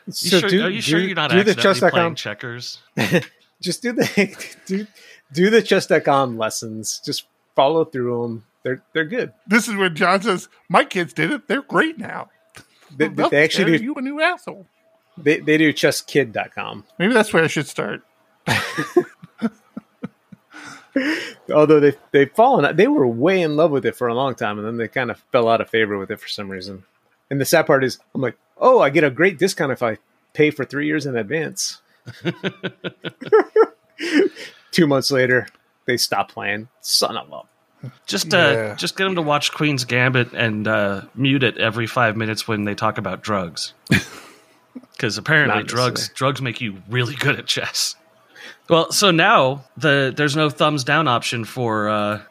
[0.08, 2.80] You So sure, do- are you sure do- you're not do the chess.com playing checkers?
[3.62, 4.88] just do the do
[5.32, 7.02] do the chess.com lessons.
[7.06, 7.26] Just
[7.56, 8.46] follow through them.
[8.64, 9.34] They're they're good.
[9.48, 11.48] This is where John says, My kids did it.
[11.48, 12.30] They're great now.
[12.96, 14.68] They, They'll they actually do you a new asshole.
[15.18, 16.86] they, they do chesskid.com.
[17.00, 18.04] Maybe that's where I should start.
[21.54, 24.36] Although they they've fallen out, they were way in love with it for a long
[24.36, 26.84] time and then they kind of fell out of favor with it for some reason.
[27.30, 29.98] And the sad part is I'm like, oh, I get a great discount if I
[30.34, 31.82] pay for three years in advance.
[34.72, 35.48] Two months later,
[35.92, 36.70] they stop playing.
[36.80, 37.90] Son of a.
[38.06, 38.76] Just uh, Yeah.
[38.76, 42.64] just get them to watch Queen's Gambit and uh, mute it every five minutes when
[42.64, 43.74] they talk about drugs.
[44.94, 47.96] Because apparently Not drugs drugs make you really good at chess.
[48.70, 52.22] Well, so now the there's no thumbs down option for uh,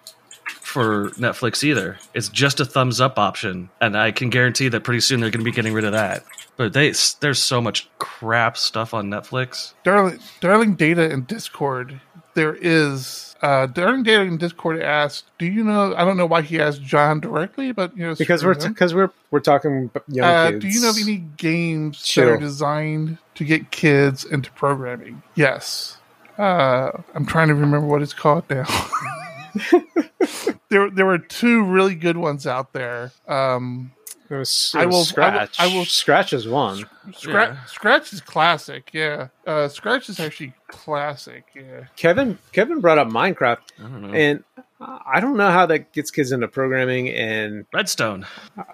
[0.61, 1.99] for Netflix either.
[2.15, 5.45] It's just a thumbs up option, and I can guarantee that pretty soon they're going
[5.45, 6.25] to be getting rid of that.
[6.57, 9.75] But they there's so much crap stuff on Netflix.
[9.83, 12.01] Darling, Darling Data and Discord,
[12.35, 13.27] there is.
[13.43, 16.83] Uh, Darling Data in Discord asked, "Do you know?" I don't know why he asked
[16.83, 20.63] John directly, but you know, Because we're because we're we're talking young Uh, kids.
[20.63, 25.23] do you know of any games that are designed to get kids into programming?
[25.35, 25.97] Yes.
[26.37, 28.65] Uh, I'm trying to remember what it's called now.
[30.69, 33.13] there, there were two really good ones out there.
[33.29, 33.93] Um,
[34.31, 35.61] It was, I it was will- I will- scratch.
[35.61, 36.85] I will- scratch is one.
[37.11, 37.65] Scra- Yeah.
[37.65, 38.91] Scratch is classic.
[38.93, 41.45] Yeah, uh, Scratch is actually classic.
[41.55, 41.85] Yeah.
[41.97, 44.15] Kevin Kevin brought up Minecraft, I don't know.
[44.15, 44.45] and
[44.81, 48.25] I don't know how that gets kids into programming, and Redstone.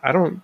[0.03, 0.43] I don't.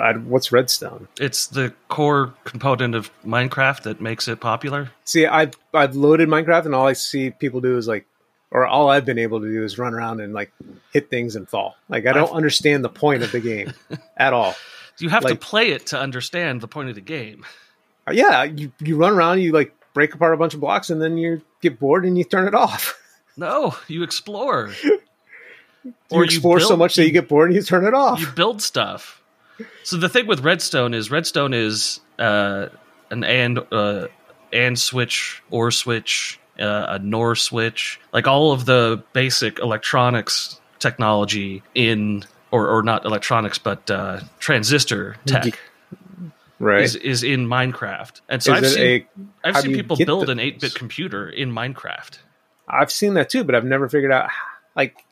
[0.00, 1.06] I, what's Redstone?
[1.20, 4.90] It's the core component of Minecraft that makes it popular.
[5.04, 8.06] See, I've I've loaded Minecraft, and all I see people do is like,
[8.52, 10.52] or all I've been able to do is run around and like
[10.92, 11.74] hit things and fall.
[11.88, 13.72] Like I don't I've- understand the point of the game
[14.16, 14.54] at all.
[14.98, 17.44] You have to play it to understand the point of the game.
[18.06, 21.00] Uh, Yeah, you you run around, you like break apart a bunch of blocks, and
[21.02, 22.98] then you get bored and you turn it off.
[23.34, 24.72] No, you explore.
[26.10, 28.20] Or you explore so build- much that you get bored and you turn it off.
[28.20, 29.20] you build stuff.
[29.82, 32.68] So the thing with Redstone is Redstone is uh,
[33.10, 34.08] an and uh,
[34.52, 41.62] and switch or switch, uh, a NOR switch, like all of the basic electronics technology
[41.74, 45.58] in or or not electronics but uh, transistor tech
[46.62, 46.82] right?
[46.82, 48.20] is is in Minecraft.
[48.28, 52.18] And so Is I've seen a I've seen people build an 8-bit computer in Minecraft.
[52.68, 54.30] I've seen that too, but I've never figured out
[54.74, 55.04] like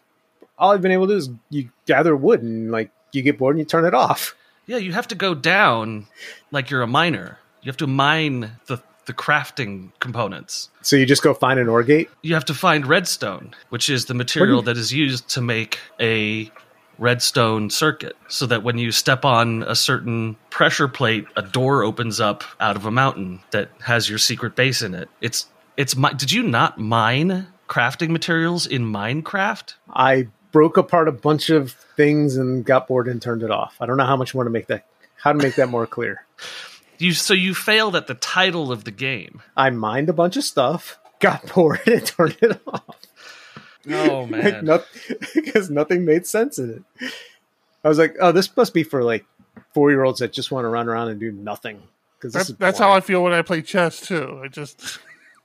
[0.58, 3.56] all I've been able to do is you gather wood and like you get bored
[3.56, 4.34] and you turn it off.
[4.66, 6.06] Yeah, you have to go down
[6.52, 7.38] like you're a miner.
[7.62, 8.78] You have to mine the
[9.10, 10.70] the crafting components.
[10.82, 12.08] So you just go find an ore gate.
[12.22, 16.48] You have to find redstone, which is the material that is used to make a
[16.96, 22.20] redstone circuit so that when you step on a certain pressure plate, a door opens
[22.20, 25.08] up out of a mountain that has your secret base in it.
[25.20, 25.46] It's
[25.76, 29.74] it's mi- did you not mine crafting materials in Minecraft?
[29.92, 33.76] I broke apart a bunch of things and got bored and turned it off.
[33.80, 34.86] I don't know how much more to make that
[35.16, 36.24] how to make that more clear.
[37.00, 39.42] You so you failed at the title of the game.
[39.56, 42.96] I mined a bunch of stuff, got bored and turned it off.
[43.88, 44.86] Oh Like not,
[45.34, 47.12] because nothing made sense in it.
[47.82, 49.24] I was like, oh, this must be for like
[49.72, 51.82] four year olds that just want to run around and do nothing.
[52.18, 54.42] Because That's, that's how I feel when I play chess too.
[54.44, 54.98] I just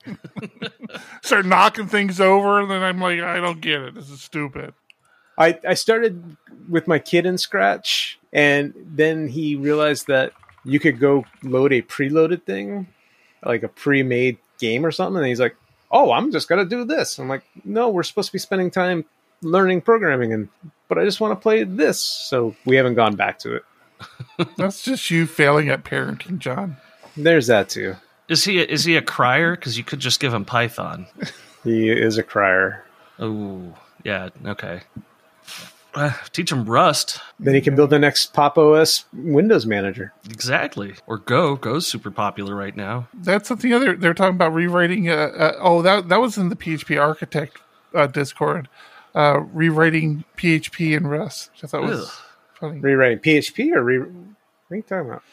[1.21, 3.95] start knocking things over, and then I'm like, I don't get it.
[3.95, 4.73] This is stupid.
[5.37, 6.35] I, I started
[6.67, 10.33] with my kid in Scratch, and then he realized that
[10.65, 12.87] you could go load a preloaded thing,
[13.43, 15.55] like a pre-made game or something, and he's like,
[15.91, 19.05] "Oh, I'm just gonna do this." I'm like, "No, we're supposed to be spending time
[19.41, 20.49] learning programming, and
[20.87, 23.63] but I just want to play this." So we haven't gone back to it.
[24.57, 26.77] That's just you failing at parenting, John.
[27.15, 27.95] There's that too.
[28.27, 29.55] Is he a, is he a crier?
[29.55, 31.07] Because you could just give him Python.
[31.63, 32.85] He is a crier.
[33.17, 34.81] Oh, yeah, okay.
[35.95, 37.19] Uh, teach him Rust.
[37.39, 40.13] Then he can build the next Pop OS Windows manager.
[40.29, 40.95] Exactly.
[41.07, 41.55] Or Go.
[41.55, 43.07] Go's super popular right now.
[43.13, 43.95] That's something other.
[43.95, 45.09] They're talking about rewriting.
[45.09, 47.59] Uh, uh, oh, that that was in the PHP Architect
[47.93, 48.67] uh, Discord.
[49.15, 52.11] Uh, rewriting PHP and Rust, which I thought was Ugh.
[52.59, 52.79] funny.
[52.81, 54.07] Rewriting PHP or re- what
[54.71, 55.23] are you talking about?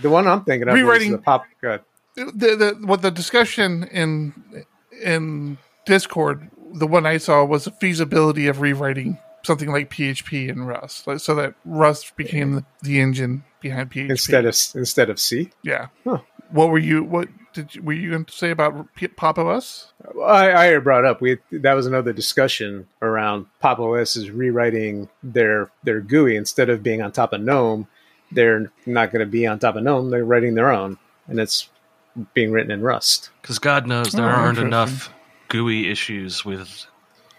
[0.00, 1.44] The one I'm thinking of Rewriting- was the Pop.
[1.60, 1.80] God.
[2.14, 4.64] the, the what the discussion in
[5.02, 10.66] in Discord, the one I saw was the feasibility of rewriting something like PHP and
[10.66, 15.18] Rust, like, so that Rust became the, the engine behind PHP instead of instead of
[15.20, 15.50] C.
[15.62, 15.86] yeah.
[16.04, 16.18] Huh.
[16.50, 17.02] What were you?
[17.02, 19.92] What did you, were you going to say about P- Pop OS?
[20.24, 25.70] I, I brought up we that was another discussion around Pop OS is rewriting their
[25.82, 27.88] their GUI instead of being on top of GNOME.
[28.30, 30.10] They're not going to be on top of GNOME.
[30.10, 31.68] They're writing their own, and it's
[32.32, 33.30] being written in Rust.
[33.42, 35.12] Because God knows there Oh, aren't enough
[35.48, 36.86] GUI issues with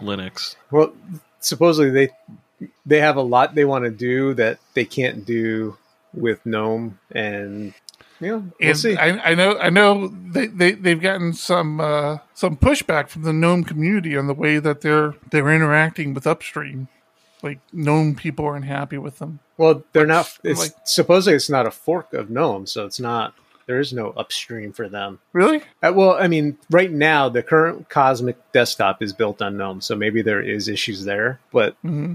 [0.02, 0.56] Linux.
[0.70, 0.94] Well,
[1.40, 5.78] supposedly they they have a lot they want to do that they can't do
[6.14, 7.74] with GNOME, and
[8.20, 8.96] you know we'll And see.
[8.98, 13.34] I, I know, I know they, they they've gotten some uh, some pushback from the
[13.34, 16.88] GNOME community on the way that they're they're interacting with upstream.
[17.44, 19.40] like gnome people aren't happy with them.
[19.58, 20.38] Well, they're not.
[20.44, 23.34] It's like- supposedly it's not a fork of GNOME, so it's not.
[23.68, 25.20] There is no upstream for them.
[25.34, 25.62] Really?
[25.84, 29.96] Uh, well, I mean, right now the current Cosmic desktop is built on GNOME, so
[29.96, 31.40] maybe there is issues there.
[31.52, 32.14] But hmm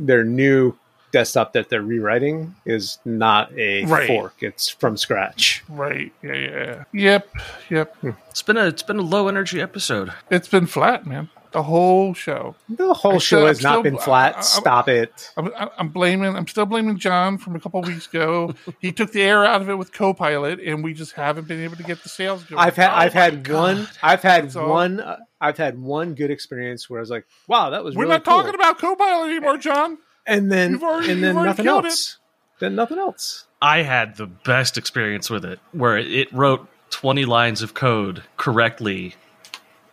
[0.00, 0.76] their new
[1.12, 4.06] desktop that they're rewriting is not a Right.
[4.08, 5.62] fork; it's from scratch.
[5.68, 6.12] Right.
[6.22, 6.34] Yeah.
[6.34, 6.84] Yeah.
[6.92, 7.28] Yep.
[7.70, 7.96] Yep.
[8.30, 10.12] It's been a it's been a low energy episode.
[10.30, 11.30] It's been flat, man.
[11.54, 12.54] The whole show.
[12.68, 14.34] The whole I show still- has I'm not still- been flat.
[14.36, 15.30] I- Stop it.
[15.36, 16.36] I'm, I'm blaming.
[16.36, 18.54] I'm still blaming John from a couple weeks ago.
[18.80, 21.76] he took the air out of it with Copilot, and we just haven't been able
[21.76, 22.60] to get the sales going.
[22.60, 24.68] I've had Oh I've my had one I've had That's all.
[24.68, 28.02] one uh, I've had one good experience where I was like, wow, that was We're
[28.02, 28.60] really not talking cool.
[28.60, 29.98] about Copilot anymore, John.
[30.26, 32.18] and then You've already- and then you've nothing killed else.
[32.60, 33.46] Then nothing else.
[33.62, 39.14] I had the best experience with it, where it wrote 20 lines of code correctly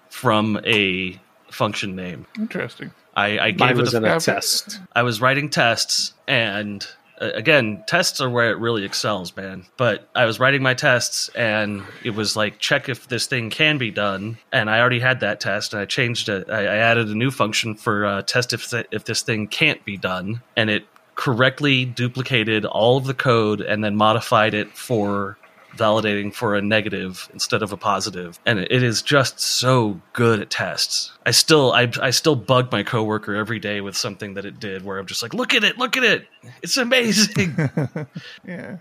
[0.10, 1.20] from a
[1.52, 2.26] function name.
[2.38, 2.92] Interesting.
[3.16, 4.80] I, I gave Mine it a, in a test.
[4.94, 6.86] I was writing tests, and
[7.20, 9.66] uh, again, tests are where it really excels, man.
[9.78, 13.78] But I was writing my tests, and it was like, check if this thing can
[13.78, 14.38] be done.
[14.52, 16.50] And I already had that test, and I changed it.
[16.50, 19.84] I, I added a new function for uh, test if th- if this thing can't
[19.84, 20.86] be done, and it
[21.16, 25.38] correctly duplicated all of the code and then modified it for
[25.76, 30.50] validating for a negative instead of a positive and it is just so good at
[30.50, 34.60] tests i still I, I still bug my coworker every day with something that it
[34.60, 36.28] did where i'm just like look at it look at it
[36.62, 37.56] it's amazing
[38.46, 38.78] Yeah.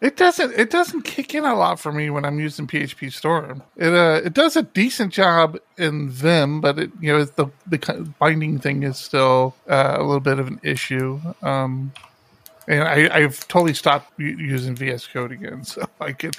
[0.00, 0.52] It doesn't.
[0.58, 3.62] It doesn't kick in a lot for me when I'm using PHP Storm.
[3.76, 8.12] It uh, it does a decent job in Vim, but it you know the the
[8.18, 11.20] binding thing is still uh, a little bit of an issue.
[11.40, 11.92] Um,
[12.68, 16.36] and I, I've totally stopped using VS Code again, so I could.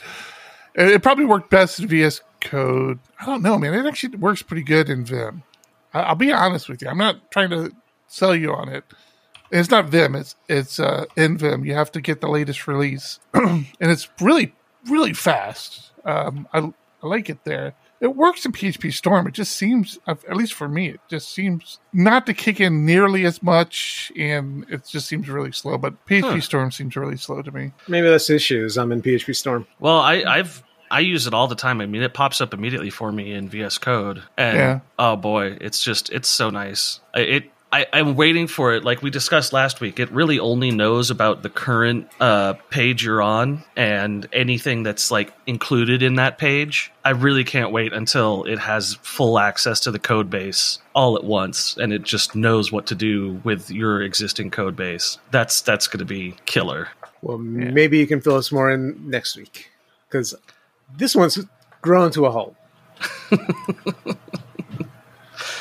[0.76, 3.00] It probably worked best in VS Code.
[3.20, 3.74] I don't know, man.
[3.74, 5.44] It actually works pretty good in Vim.
[5.94, 6.88] I, I'll be honest with you.
[6.88, 7.72] I'm not trying to
[8.08, 8.84] sell you on it.
[9.52, 10.16] It's not Vim.
[10.16, 11.64] It's it's uh, in Vim.
[11.64, 14.54] You have to get the latest release, and it's really
[14.90, 15.92] really fast.
[16.06, 17.76] Um, I, I like it there.
[18.04, 19.26] It works in PHP Storm.
[19.28, 23.26] It just seems, at least for me, it just seems not to kick in nearly
[23.26, 25.78] as much, and it just seems really slow.
[25.78, 26.42] But PHP Huh.
[26.42, 27.72] Storm seems really slow to me.
[27.88, 28.66] Maybe that's the issue.
[28.66, 29.66] Is I'm in PHP Storm.
[29.80, 32.90] well i i've i use it all the time i mean it pops up immediately
[32.92, 34.80] for me in vs code and Yeah.
[35.00, 38.86] oh boy it's just it's so nice it I, I'm waiting for it.
[38.86, 43.20] Like we discussed last week, it really only knows about the current uh, page you're
[43.20, 46.92] on and anything that's like included in that page.
[47.04, 51.24] I really can't wait until it has full access to the code base all at
[51.24, 55.18] once, and it just knows what to do with your existing code base.
[55.32, 56.90] That's that's going to be killer.
[57.24, 59.72] Well, maybe you can fill us more in next week
[60.08, 60.36] because
[60.96, 61.40] this one's
[61.82, 62.56] grown to a halt.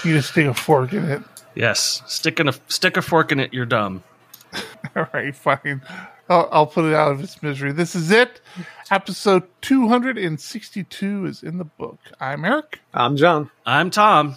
[0.04, 1.22] You just stick a fork in it.
[1.54, 3.52] Yes, stick in a stick a fork in it.
[3.52, 4.02] You're dumb.
[4.96, 5.82] All right, fine.
[6.28, 7.72] I'll, I'll put it out of its misery.
[7.72, 8.40] This is it.
[8.90, 11.98] Episode 262 is in the book.
[12.20, 12.80] I'm Eric.
[12.94, 13.50] I'm John.
[13.66, 14.36] I'm Tom.